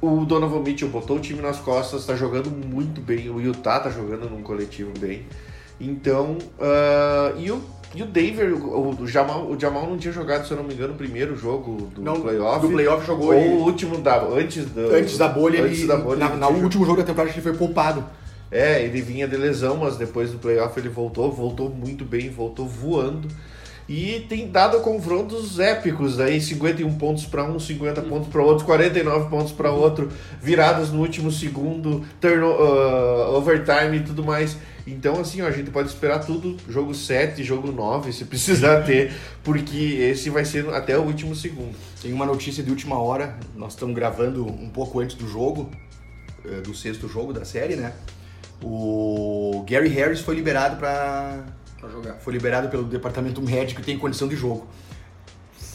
o 0.00 0.24
Donovan 0.24 0.60
Mitchell 0.60 0.88
botou 0.88 1.18
o 1.18 1.20
time 1.20 1.40
nas 1.40 1.58
costas, 1.58 2.00
está 2.00 2.16
jogando 2.16 2.50
muito 2.50 3.00
bem, 3.00 3.30
o 3.30 3.40
Utah 3.40 3.76
está 3.76 3.90
jogando 3.90 4.28
num 4.28 4.42
coletivo 4.42 4.90
bem, 4.98 5.24
então 5.80 6.36
uh, 6.58 7.38
e 7.38 7.52
o 7.52 7.62
e 7.94 8.02
o 8.02 8.06
Denver, 8.06 8.54
o, 8.54 9.02
o, 9.02 9.06
Jamal, 9.06 9.50
o 9.50 9.58
Jamal 9.58 9.86
não 9.86 9.98
tinha 9.98 10.12
jogado, 10.12 10.46
se 10.46 10.52
eu 10.52 10.56
não 10.56 10.64
me 10.64 10.74
engano, 10.74 10.94
o 10.94 10.96
primeiro 10.96 11.36
jogo 11.36 11.88
do 11.92 12.00
não, 12.00 12.20
playoff. 12.20 12.60
Do 12.60 12.72
playoff 12.72 13.04
jogou 13.04 13.34
Ou 13.34 13.42
o 13.42 13.64
último 13.64 13.98
da, 13.98 14.22
antes, 14.22 14.66
do, 14.66 14.94
antes 14.94 15.18
da 15.18 15.28
bolha. 15.28 15.64
Antes 15.64 15.80
ele, 15.80 15.88
da 15.88 15.96
bolha. 15.96 16.28
Na, 16.28 16.36
na 16.36 16.48
último 16.48 16.84
jogo 16.84 16.98
da 16.98 17.04
temporada 17.04 17.34
ele 17.34 17.42
foi 17.42 17.54
poupado. 17.54 18.04
É, 18.50 18.82
ele 18.84 19.00
vinha 19.00 19.26
de 19.26 19.36
lesão, 19.36 19.76
mas 19.76 19.96
depois 19.96 20.30
do 20.30 20.38
playoff 20.38 20.78
ele 20.78 20.88
voltou, 20.88 21.30
voltou 21.32 21.68
muito 21.68 22.04
bem, 22.04 22.30
voltou 22.30 22.66
voando. 22.66 23.28
E 23.88 24.24
tem 24.28 24.48
dado 24.48 24.78
confrontos 24.82 25.58
épicos 25.58 26.20
aí, 26.20 26.40
51 26.40 26.96
pontos 26.96 27.26
para 27.26 27.42
um, 27.42 27.58
50 27.58 28.02
pontos 28.02 28.28
para 28.28 28.40
outro, 28.40 28.64
49 28.64 29.28
pontos 29.28 29.50
para 29.50 29.72
outro, 29.72 30.08
viradas 30.40 30.92
no 30.92 31.00
último 31.00 31.32
segundo, 31.32 32.04
turn, 32.20 32.44
uh, 32.44 33.34
overtime 33.34 33.96
e 33.96 34.00
tudo 34.00 34.22
mais. 34.22 34.56
Então, 34.90 35.20
assim, 35.20 35.40
ó, 35.40 35.46
a 35.46 35.52
gente 35.52 35.70
pode 35.70 35.88
esperar 35.88 36.18
tudo, 36.18 36.56
jogo 36.68 36.92
7, 36.92 37.44
jogo 37.44 37.70
9, 37.70 38.12
se 38.12 38.24
precisar 38.24 38.82
ter, 38.84 39.12
porque 39.44 39.76
esse 39.76 40.28
vai 40.30 40.44
ser 40.44 40.68
até 40.70 40.98
o 40.98 41.02
último 41.02 41.34
segundo. 41.36 41.76
Tem 42.02 42.12
uma 42.12 42.26
notícia 42.26 42.60
de 42.60 42.70
última 42.70 42.98
hora, 42.98 43.38
nós 43.54 43.74
estamos 43.74 43.94
gravando 43.94 44.44
um 44.44 44.68
pouco 44.68 44.98
antes 44.98 45.14
do 45.14 45.28
jogo, 45.28 45.70
eh, 46.44 46.60
do 46.60 46.74
sexto 46.74 47.06
jogo 47.06 47.32
da 47.32 47.44
série, 47.44 47.76
né? 47.76 47.92
O 48.60 49.64
Gary 49.68 49.88
Harris 49.88 50.20
foi 50.20 50.34
liberado 50.34 50.76
para 50.76 51.44
jogar. 51.88 52.14
Foi 52.14 52.32
liberado 52.32 52.68
pelo 52.68 52.82
departamento 52.82 53.40
médico 53.40 53.80
e 53.80 53.84
tem 53.84 53.96
condição 53.96 54.26
de 54.26 54.34
jogo. 54.34 54.66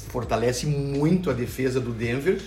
Fortalece 0.09 0.65
muito 0.65 1.29
a 1.29 1.33
defesa 1.33 1.79
do 1.79 1.91
Denver 1.93 2.41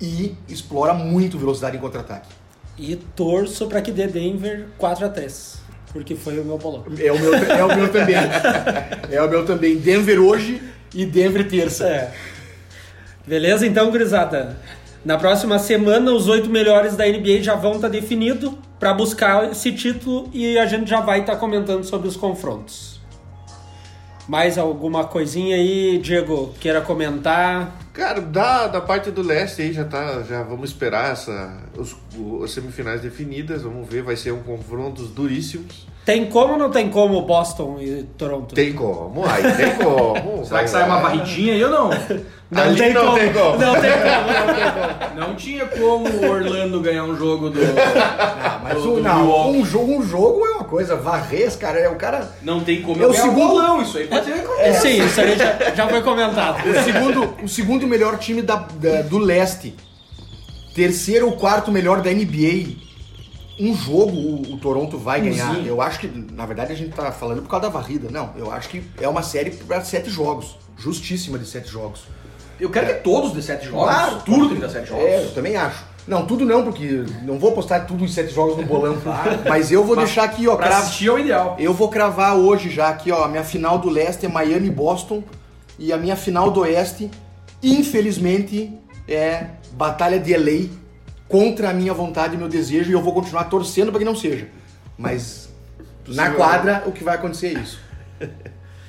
e 0.00 0.36
explora 0.48 0.92
muito 0.92 1.38
velocidade 1.38 1.76
em 1.76 1.80
contra-ataque. 1.80 2.28
E 2.76 2.96
torço 2.96 3.68
para 3.68 3.80
que 3.80 3.92
dê 3.92 4.08
Denver 4.08 4.66
4 4.78 5.06
a 5.06 5.08
3 5.08 5.67
porque 5.92 6.14
foi 6.14 6.38
o 6.38 6.44
meu 6.44 6.58
bolão. 6.58 6.84
É 6.98 7.12
o 7.12 7.18
meu, 7.18 7.34
é 7.34 7.64
o 7.64 7.76
meu 7.76 7.92
também. 7.92 8.16
é 9.10 9.22
o 9.22 9.28
meu 9.28 9.44
também. 9.44 9.76
Denver 9.76 10.20
hoje 10.20 10.62
e 10.94 11.04
Denver 11.04 11.48
terça. 11.48 11.86
É. 11.86 12.12
Beleza, 13.26 13.66
então, 13.66 13.90
gurizada. 13.90 14.56
Na 15.04 15.16
próxima 15.16 15.58
semana, 15.58 16.12
os 16.12 16.28
oito 16.28 16.50
melhores 16.50 16.96
da 16.96 17.06
NBA 17.06 17.42
já 17.42 17.54
vão 17.54 17.72
estar 17.72 17.88
tá 17.88 17.92
definidos 17.92 18.52
para 18.78 18.92
buscar 18.92 19.50
esse 19.50 19.72
título 19.72 20.28
e 20.32 20.58
a 20.58 20.66
gente 20.66 20.88
já 20.88 21.00
vai 21.00 21.20
estar 21.20 21.34
tá 21.34 21.38
comentando 21.38 21.84
sobre 21.84 22.08
os 22.08 22.16
confrontos. 22.16 23.00
Mais 24.28 24.58
alguma 24.58 25.04
coisinha 25.04 25.56
aí, 25.56 25.98
Diego, 25.98 26.54
queira 26.60 26.80
comentar? 26.80 27.78
Cara, 27.98 28.20
da, 28.20 28.68
da 28.68 28.80
parte 28.80 29.10
do 29.10 29.22
leste 29.22 29.60
aí 29.60 29.72
já 29.72 29.84
tá. 29.84 30.22
Já 30.22 30.44
vamos 30.44 30.70
esperar 30.70 31.10
essa, 31.10 31.52
os, 31.76 31.96
as 32.44 32.52
semifinais 32.52 33.00
definidas. 33.00 33.62
Vamos 33.62 33.88
ver, 33.88 34.02
vai 34.02 34.14
ser 34.14 34.32
um 34.32 34.40
confrontos 34.40 35.10
duríssimos. 35.10 35.84
Tem 36.04 36.26
como 36.26 36.52
ou 36.52 36.58
não 36.58 36.70
tem 36.70 36.88
como 36.88 37.20
Boston 37.22 37.76
e 37.80 38.04
Toronto? 38.16 38.54
Tem 38.54 38.72
como, 38.72 39.26
aí 39.26 39.42
tem 39.52 39.74
como. 39.76 40.42
Será 40.46 40.62
que 40.62 40.70
sai 40.70 40.84
uma 40.84 41.00
barridinha 41.00 41.52
aí 41.52 41.64
ou 41.64 41.70
não? 41.70 41.90
Não, 42.50 42.62
Ali 42.62 42.78
tem, 42.78 42.94
não 42.94 43.04
como. 43.04 43.18
tem 43.18 43.32
como. 43.32 43.58
Não 43.58 43.80
tem 43.80 43.90
como, 43.92 44.32
não 44.32 44.54
tem 44.54 44.70
como. 44.72 45.20
Não 45.20 45.34
tinha 45.34 45.66
como 45.66 46.08
o 46.08 46.30
Orlando 46.30 46.80
ganhar 46.80 47.04
um 47.04 47.14
jogo 47.16 47.50
do. 47.50 47.60
Não, 47.60 47.74
mas 48.62 48.74
do, 48.74 48.94
do 48.94 49.00
não, 49.02 49.50
um, 49.50 49.64
jogo, 49.66 49.92
um 49.98 50.02
jogo 50.02 50.46
é 50.46 50.50
uma 50.52 50.57
coisa, 50.68 50.94
varres, 50.96 51.56
cara, 51.56 51.78
é 51.78 51.88
o 51.88 51.96
cara. 51.96 52.36
Não 52.42 52.62
tem 52.62 52.82
como 52.82 53.02
é 53.02 53.06
o 53.06 53.12
segundo 53.12 53.48
bolão, 53.48 53.82
isso 53.82 53.98
aí 53.98 54.06
pode 54.06 54.26
ser. 54.26 54.46
É, 54.58 54.72
sim, 54.74 55.04
isso 55.04 55.20
aí 55.20 55.36
já, 55.36 55.74
já 55.74 55.88
foi 55.88 56.02
comentado. 56.02 56.68
O 56.68 56.84
segundo, 56.84 57.34
o 57.42 57.48
segundo 57.48 57.86
melhor 57.86 58.18
time 58.18 58.42
da, 58.42 58.56
da 58.56 59.02
do 59.02 59.18
leste. 59.18 59.74
Terceiro 60.74 61.26
ou 61.26 61.32
quarto 61.36 61.72
melhor 61.72 62.00
da 62.00 62.10
NBA 62.10 62.86
um 63.58 63.74
jogo 63.74 64.16
o, 64.16 64.54
o 64.54 64.58
Toronto 64.58 64.96
vai 64.96 65.20
ganhar. 65.20 65.54
Sim. 65.56 65.66
Eu 65.66 65.82
acho 65.82 65.98
que, 65.98 66.06
na 66.06 66.46
verdade, 66.46 66.72
a 66.72 66.76
gente 66.76 66.94
tá 66.94 67.10
falando 67.10 67.42
por 67.42 67.48
causa 67.48 67.66
da 67.66 67.72
varrida. 67.72 68.08
Não, 68.10 68.32
eu 68.36 68.50
acho 68.52 68.68
que 68.68 68.82
é 69.00 69.08
uma 69.08 69.22
série 69.22 69.50
para 69.50 69.82
sete 69.82 70.08
jogos. 70.08 70.56
Justíssima 70.76 71.38
de 71.38 71.46
sete 71.46 71.68
jogos. 71.68 72.02
Eu 72.60 72.70
quero 72.70 72.86
é. 72.86 72.94
que 72.94 73.02
todos 73.02 73.32
de 73.32 73.42
sete 73.42 73.66
jogos. 73.66 73.84
Claro, 73.84 74.22
tudo 74.24 74.46
tem 74.48 74.56
que 74.56 74.62
dar 74.62 74.70
sete 74.70 74.88
jogos. 74.88 75.04
É, 75.04 75.24
eu 75.24 75.34
também 75.34 75.56
acho. 75.56 75.84
Não, 76.08 76.24
tudo 76.24 76.44
não, 76.44 76.64
porque 76.64 77.04
não 77.22 77.38
vou 77.38 77.52
postar 77.52 77.80
tudo 77.80 78.02
em 78.02 78.08
sete 78.08 78.32
jogos 78.32 78.56
no 78.56 78.64
bolão. 78.64 78.96
Claro. 79.04 79.40
Mas 79.46 79.70
eu 79.70 79.84
vou 79.84 79.94
mas, 79.94 80.06
deixar 80.06 80.24
aqui, 80.24 80.48
ó. 80.48 80.56
Pra 80.56 80.68
cravo, 80.68 80.82
assistir 80.82 81.08
é 81.08 81.12
o 81.12 81.18
ideal. 81.18 81.56
Eu 81.58 81.74
vou 81.74 81.88
cravar 81.88 82.34
hoje 82.34 82.70
já 82.70 82.88
aqui, 82.88 83.12
ó. 83.12 83.24
A 83.24 83.28
minha 83.28 83.44
final 83.44 83.78
do 83.78 83.90
leste 83.90 84.24
é 84.24 84.28
Miami 84.28 84.70
Boston. 84.70 85.22
E 85.78 85.92
a 85.92 85.98
minha 85.98 86.16
final 86.16 86.50
do 86.50 86.60
oeste, 86.60 87.10
infelizmente, 87.62 88.72
é 89.06 89.46
Batalha 89.72 90.18
de 90.18 90.36
LA 90.36 90.68
contra 91.28 91.70
a 91.70 91.74
minha 91.74 91.92
vontade 91.92 92.34
e 92.34 92.38
meu 92.38 92.48
desejo 92.48 92.90
e 92.90 92.94
eu 92.94 93.02
vou 93.02 93.12
continuar 93.12 93.44
torcendo 93.44 93.90
para 93.90 93.98
que 93.98 94.04
não 94.04 94.16
seja. 94.16 94.48
Mas 94.96 95.48
na 96.08 96.32
quadra 96.32 96.82
o 96.86 96.92
que 96.92 97.04
vai 97.04 97.14
acontecer 97.14 97.48
é 97.48 97.60
isso. 97.60 97.78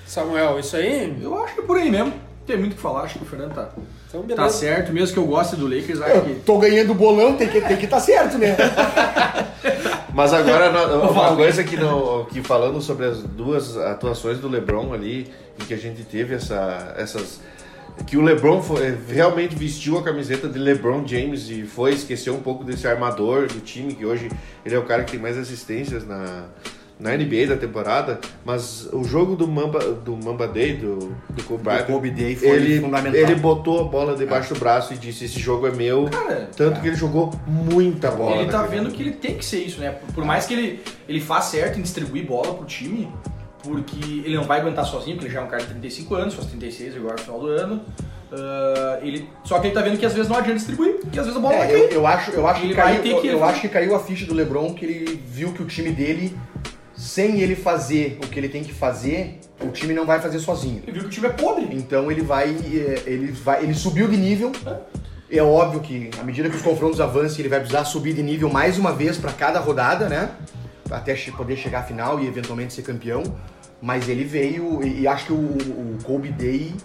Samuel, 0.08 0.60
isso 0.60 0.76
aí? 0.76 1.16
Eu 1.22 1.44
acho 1.44 1.54
que 1.54 1.62
é 1.62 1.64
por 1.64 1.78
aí 1.78 1.92
mesmo. 1.92 2.14
Tem 2.48 2.58
muito 2.58 2.74
o 2.74 2.76
que 2.76 2.82
falar, 2.82 3.02
acho 3.02 3.20
que 3.20 3.26
o 3.26 3.28
Fernando 3.28 3.54
tá, 3.54 3.70
então, 4.12 4.36
tá 4.36 4.50
certo, 4.50 4.92
mesmo 4.92 5.14
que 5.14 5.20
eu 5.20 5.26
goste 5.26 5.56
do 5.56 5.68
Lakers, 5.68 6.02
acho 6.02 6.22
que. 6.22 6.36
Tô 6.42 6.58
ganhando 6.58 6.96
bolão, 6.96 7.36
tem 7.36 7.48
que, 7.48 7.62
tem 7.62 7.78
que 7.78 7.86
tá 7.86 8.00
certo, 8.00 8.40
né? 8.40 8.58
Mas 10.12 10.34
agora, 10.34 10.72
uma 10.98 11.36
coisa 11.36 11.64
que, 11.64 11.78
não, 11.78 12.26
que 12.26 12.42
falando 12.42 12.82
sobre 12.82 13.06
as 13.06 13.22
duas 13.22 13.78
atuações 13.78 14.40
do 14.40 14.50
LeBron 14.50 14.94
ali, 14.94 15.32
em 15.62 15.66
que 15.66 15.74
a 15.74 15.78
gente 15.78 16.04
teve 16.04 16.34
essa, 16.34 16.94
essas 16.98 17.40
que 18.08 18.18
o 18.18 18.22
LeBron 18.22 18.62
foi, 18.62 18.98
realmente 19.08 19.56
vestiu 19.56 19.98
a 19.98 20.04
camiseta 20.04 20.48
de 20.48 20.58
LeBron 20.58 21.06
James 21.06 21.50
e 21.50 21.64
foi 21.64 21.94
esqueceu 21.94 22.34
um 22.34 22.42
pouco 22.42 22.64
desse 22.64 22.88
armador 22.88 23.48
do 23.48 23.60
time 23.60 23.94
que 23.94 24.06
hoje 24.06 24.30
ele 24.66 24.76
é 24.76 24.80
o 24.80 24.86
cara 24.86 25.04
que 25.04 25.12
tem 25.12 25.20
mais 25.20 25.38
assistências 25.38 26.06
na, 26.08 26.46
na 27.00 27.16
NBA 27.16 27.48
da 27.48 27.56
temporada, 27.56 28.20
mas 28.44 28.90
o 28.92 29.04
jogo 29.06 29.36
do 29.36 29.48
Mamba 29.48 29.80
do 29.80 30.18
Mamba 30.18 30.48
Day 30.48 30.74
do 30.76 31.16
do 31.30 31.44
Kobe, 31.46 31.64
Bryant, 31.64 31.86
Kobe 31.86 32.10
Day 32.12 32.36
foi 32.36 32.50
ele, 32.50 32.82
fundamental. 32.82 33.16
Ele 33.20 33.36
botou 33.36 33.80
a 33.80 33.84
bola 33.86 34.18
debaixo 34.18 34.52
é. 34.52 34.54
do 34.54 34.60
braço 34.60 34.94
e 34.94 34.98
disse 34.98 35.24
esse 35.26 35.40
jogo 35.40 35.66
é 35.66 35.72
meu, 35.72 36.10
cara, 36.10 36.50
tanto 36.58 36.72
cara. 36.72 36.82
que 36.82 36.88
ele 36.90 36.96
jogou 36.98 37.32
muita 37.48 38.12
bola. 38.12 38.36
Ele 38.42 38.52
tá 38.52 38.64
vendo 38.64 38.92
que 38.92 39.02
ele 39.02 39.12
tem 39.12 39.38
que 39.38 39.46
ser 39.46 39.60
isso, 39.60 39.80
né? 39.80 39.96
Por 40.14 40.26
mais 40.26 40.46
que 40.46 40.54
ele 40.54 40.82
ele 41.08 41.22
faça 41.22 41.52
certo 41.52 41.80
em 41.80 41.82
distribuir 41.82 42.26
bola 42.26 42.54
pro 42.54 42.66
time, 42.66 43.08
porque 43.64 44.22
ele 44.26 44.36
não 44.36 44.44
vai 44.44 44.60
aguentar 44.60 44.86
sozinho, 44.86 45.16
porque 45.16 45.28
ele 45.28 45.34
já 45.34 45.40
é 45.40 45.44
um 45.44 45.48
cara 45.48 45.64
de 45.64 45.70
35 45.70 46.16
anos, 46.16 46.34
faz 46.34 46.48
36 46.48 46.98
agora 46.98 47.14
no 47.14 47.20
final 47.22 47.40
do 47.40 47.48
ano. 47.48 47.82
Uh, 48.32 49.04
ele, 49.04 49.28
só 49.44 49.58
que 49.60 49.68
ele 49.68 49.74
tá 49.74 49.82
vendo 49.82 49.98
que 49.98 50.06
às 50.06 50.14
vezes 50.14 50.30
não 50.30 50.38
adianta 50.38 50.58
distribuir, 50.58 50.98
que 51.12 51.18
às 51.20 51.26
vezes 51.26 51.36
a 51.36 51.42
bola 51.42 51.58
vai 51.58 51.68
É, 51.72 51.74
eu, 51.76 51.80
cair. 51.88 51.94
eu 51.96 52.06
acho, 52.08 52.32
eu 52.32 52.46
acho 52.48 52.60
Ele 52.62 52.70
que 52.70 52.76
vai 52.76 52.98
caiu, 53.00 53.12
eu, 53.16 53.22
que- 53.22 53.28
eu 53.28 53.44
acho 53.44 53.62
que 53.62 53.70
caiu 53.70 53.96
a 53.96 54.00
ficha 54.00 54.26
do 54.28 54.36
LeBron 54.36 54.74
que 54.76 54.86
ele 54.86 55.20
viu 55.28 55.52
que 55.52 55.64
o 55.64 55.66
time 55.66 55.90
dele, 55.92 56.38
sem 57.00 57.40
ele 57.40 57.56
fazer 57.56 58.20
o 58.22 58.28
que 58.28 58.38
ele 58.38 58.50
tem 58.50 58.62
que 58.62 58.74
fazer, 58.74 59.40
o 59.62 59.70
time 59.70 59.94
não 59.94 60.06
vai 60.06 60.20
fazer 60.20 60.38
sozinho. 60.40 60.84
Ele 60.86 60.92
viu 60.92 61.02
que 61.04 61.08
o 61.08 61.12
time 61.12 61.28
é 61.28 61.30
podre. 61.30 61.66
Então 61.72 62.12
ele 62.12 62.22
vai, 62.22 62.50
eh, 62.50 63.04
ele 63.06 63.32
vai, 63.32 63.64
ele 63.64 63.74
subiu 63.74 64.06
de 64.10 64.18
nível. 64.18 64.52
É 65.32 65.42
óbvio 65.42 65.80
que 65.80 66.10
à 66.20 66.24
medida 66.24 66.50
que 66.50 66.58
os 66.58 66.62
confrontos 66.62 67.00
avancem, 67.00 67.40
ele 67.40 67.48
vai 67.48 67.60
precisar 67.60 67.86
subir 67.86 68.14
de 68.14 68.22
nível 68.22 68.50
mais 68.50 68.78
uma 68.78 68.92
vez 68.92 69.18
para 69.18 69.32
cada 69.32 69.60
rodada, 69.60 70.10
né? 70.10 70.30
Até 70.92 71.16
poder 71.38 71.56
chegar 71.56 71.80
à 71.80 71.84
final 71.84 72.20
e 72.20 72.28
eventualmente 72.28 72.74
ser 72.74 72.82
campeão. 72.82 73.24
Mas 73.82 74.10
ele 74.10 74.26
veio 74.26 74.84
e, 74.84 75.02
e 75.02 75.08
acho 75.08 75.28
que 75.28 75.34
o, 75.34 75.38
o 75.38 75.98
Kobe 76.04 76.30
Day 76.30 76.76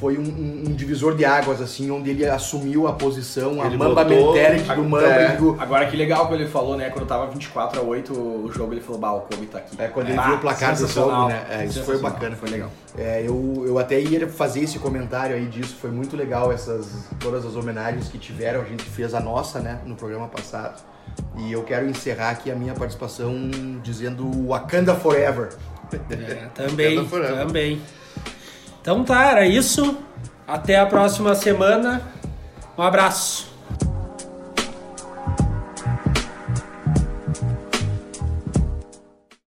foi 0.00 0.18
um, 0.18 0.22
um- 0.22 0.64
um 0.68 0.72
divisor 0.74 1.14
de 1.16 1.24
águas 1.24 1.60
assim, 1.60 1.90
onde 1.90 2.10
ele 2.10 2.26
assumiu 2.26 2.86
a 2.86 2.92
posição, 2.92 3.62
a 3.62 3.66
Ele 3.66 3.76
mamba 3.76 4.04
mentality 4.04 4.74
do 4.74 4.84
Mamba. 4.84 5.06
É. 5.06 5.38
Agora 5.58 5.86
que 5.86 5.96
legal 5.96 6.28
que 6.28 6.34
ele 6.34 6.46
falou, 6.46 6.76
né? 6.76 6.90
Quando 6.90 7.06
tava 7.06 7.26
24 7.30 7.80
a 7.80 7.82
8 7.82 8.12
o 8.12 8.50
jogo, 8.52 8.72
ele 8.74 8.80
falou, 8.80 8.98
bah, 9.00 9.12
o 9.12 9.20
Kobe 9.22 9.46
tá 9.46 9.58
aqui. 9.58 9.74
É, 9.80 9.88
quando 9.88 10.08
ele 10.10 10.18
Ah, 10.18 10.22
viu 10.26 10.34
o 10.36 10.38
placar 10.38 10.76
do 10.76 10.86
jogo, 10.86 11.28
né? 11.28 11.46
É, 11.50 11.64
isso 11.64 11.82
foi 11.84 11.98
bacana. 11.98 12.36
Foi 12.36 12.48
legal. 12.50 12.70
É, 12.98 13.22
eu, 13.26 13.64
eu 13.66 13.78
até 13.78 14.00
ia 14.00 14.28
fazer 14.28 14.60
esse 14.60 14.78
comentário 14.78 15.34
aí 15.36 15.46
disso, 15.46 15.76
foi 15.80 15.90
muito 15.90 16.16
legal 16.16 16.52
essas 16.52 17.08
todas 17.20 17.44
as 17.44 17.56
homenagens 17.56 18.08
que 18.08 18.18
tiveram, 18.18 18.60
a 18.60 18.64
gente 18.64 18.84
fez 18.84 19.14
a 19.14 19.20
nossa, 19.20 19.60
né, 19.60 19.80
no 19.86 19.94
programa 19.96 20.28
passado. 20.28 20.82
E 21.38 21.52
eu 21.52 21.62
quero 21.62 21.88
encerrar 21.88 22.30
aqui 22.30 22.50
a 22.50 22.54
minha 22.54 22.74
participação 22.74 23.32
dizendo 23.82 24.28
Wakanda 24.48 24.94
Forever. 24.94 25.50
É, 26.10 26.48
também, 26.54 26.96
Wakanda 26.96 27.08
forever. 27.08 27.46
também. 27.46 27.80
Então 28.86 29.02
tá, 29.02 29.24
era 29.32 29.44
isso. 29.44 29.98
Até 30.46 30.78
a 30.78 30.86
próxima 30.86 31.34
semana. 31.34 32.02
Um 32.78 32.82
abraço. 32.82 33.55